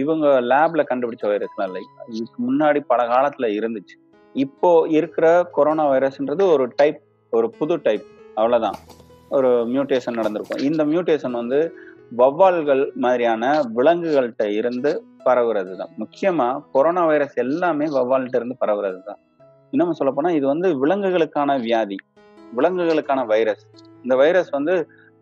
[0.01, 1.81] இவங்க லேப்ல கண்டுபிடிச்ச வைரஸ்லாம் இல்லை
[2.15, 3.95] இதுக்கு முன்னாடி பல காலத்துல இருந்துச்சு.
[4.35, 5.25] இப்போ இருக்கிற
[5.57, 6.99] கொரோனா வைரஸ்ன்றது ஒரு டைப்
[7.33, 8.05] ஒரு புது டைப்
[8.37, 8.77] அவ்வளவுதான்.
[9.37, 10.63] ஒரு மியூட்டேஷன் நடந்திருக்கும்.
[10.69, 11.59] இந்த மியூட்டேஷன் வந்து
[12.19, 13.43] வவ்வால்கள் மாதிரியான
[13.77, 14.89] விலங்குகள்கிட்ட இருந்து
[15.25, 19.19] பரவுறது தான் முக்கியமா கொரோனா வைரஸ் எல்லாமே வவ்வால்கிட்ட இருந்து பரவுறது தான்
[19.73, 21.97] இன்னும் சொல்ல போனா இது வந்து விலங்குகளுக்கான வியாதி
[22.57, 23.63] விலங்குகளுக்கான வைரஸ்
[24.03, 24.73] இந்த வைரஸ் வந்து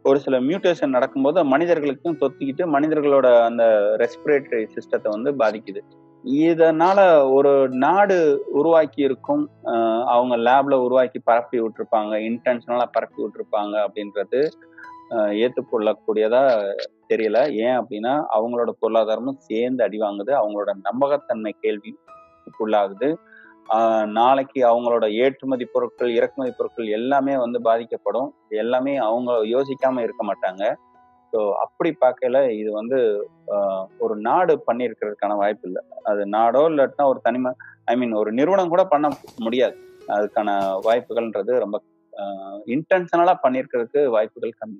[0.05, 3.64] ஒரு சில மியூட்டேஷன் நடக்கும்போது மனிதர்களுக்கும் தொத்திக்கிட்டு மனிதர்களோட அந்த
[4.03, 5.82] ரெஸ்பிரேட்டரி சிஸ்டத்தை வந்து பாதிக்குது.
[6.24, 6.99] இதனால
[7.34, 9.49] ஒரு நாடு உருவாக்கி இருக்கும்
[10.05, 14.41] அவங்க லேப்ல உருவாக்கி பரப்பி விட்டுருப்பாங்க இன்டென்ஷனலா பரப்பி விட்டுருப்பாங்க அப்படின்றது
[15.43, 16.41] ஏற்றுக்கொள்ளக்கூடியதா
[17.09, 17.38] தெரியல.
[17.55, 20.32] ஏன் அப்படின்னா அவங்களோட பொருளாதாரமும் சேர்ந்து அடி வாங்குது.
[20.41, 23.15] அவங்களோட நம்பகத்தன்மை கேள்விக்குள்ளாகுது.
[23.69, 28.36] ஆஹ் நாளைக்கு அவங்களோட ஏற்றுமதி பொருட்கள் இறக்குமதி பொருட்கள் எல்லாமே வந்து பாதிக்கப்படும்.
[28.49, 30.63] எல்லாமே அவங்க யோசிக்காம இருக்க மாட்டாங்க.
[31.32, 32.98] ஸோ அப்படி பார்க்கல இது வந்து
[34.04, 35.82] ஒரு நாடு பண்ணியிருக்கிறதுக்கான வாய்ப்பு இல்லை.
[36.10, 37.52] அது நாடோ இல்லாட்டினா ஒரு தனிமை
[37.92, 39.08] ஐ மீன் ஒரு நிறுவனம் கூட பண்ண
[39.46, 39.76] முடியாது.
[40.16, 40.50] அதுக்கான
[40.88, 41.78] வாய்ப்புகள்ன்றது ரொம்ப
[42.76, 44.80] இன்டென்ஷனலா பண்ணியிருக்கிறதுக்கு வாய்ப்புகள் கம்மி.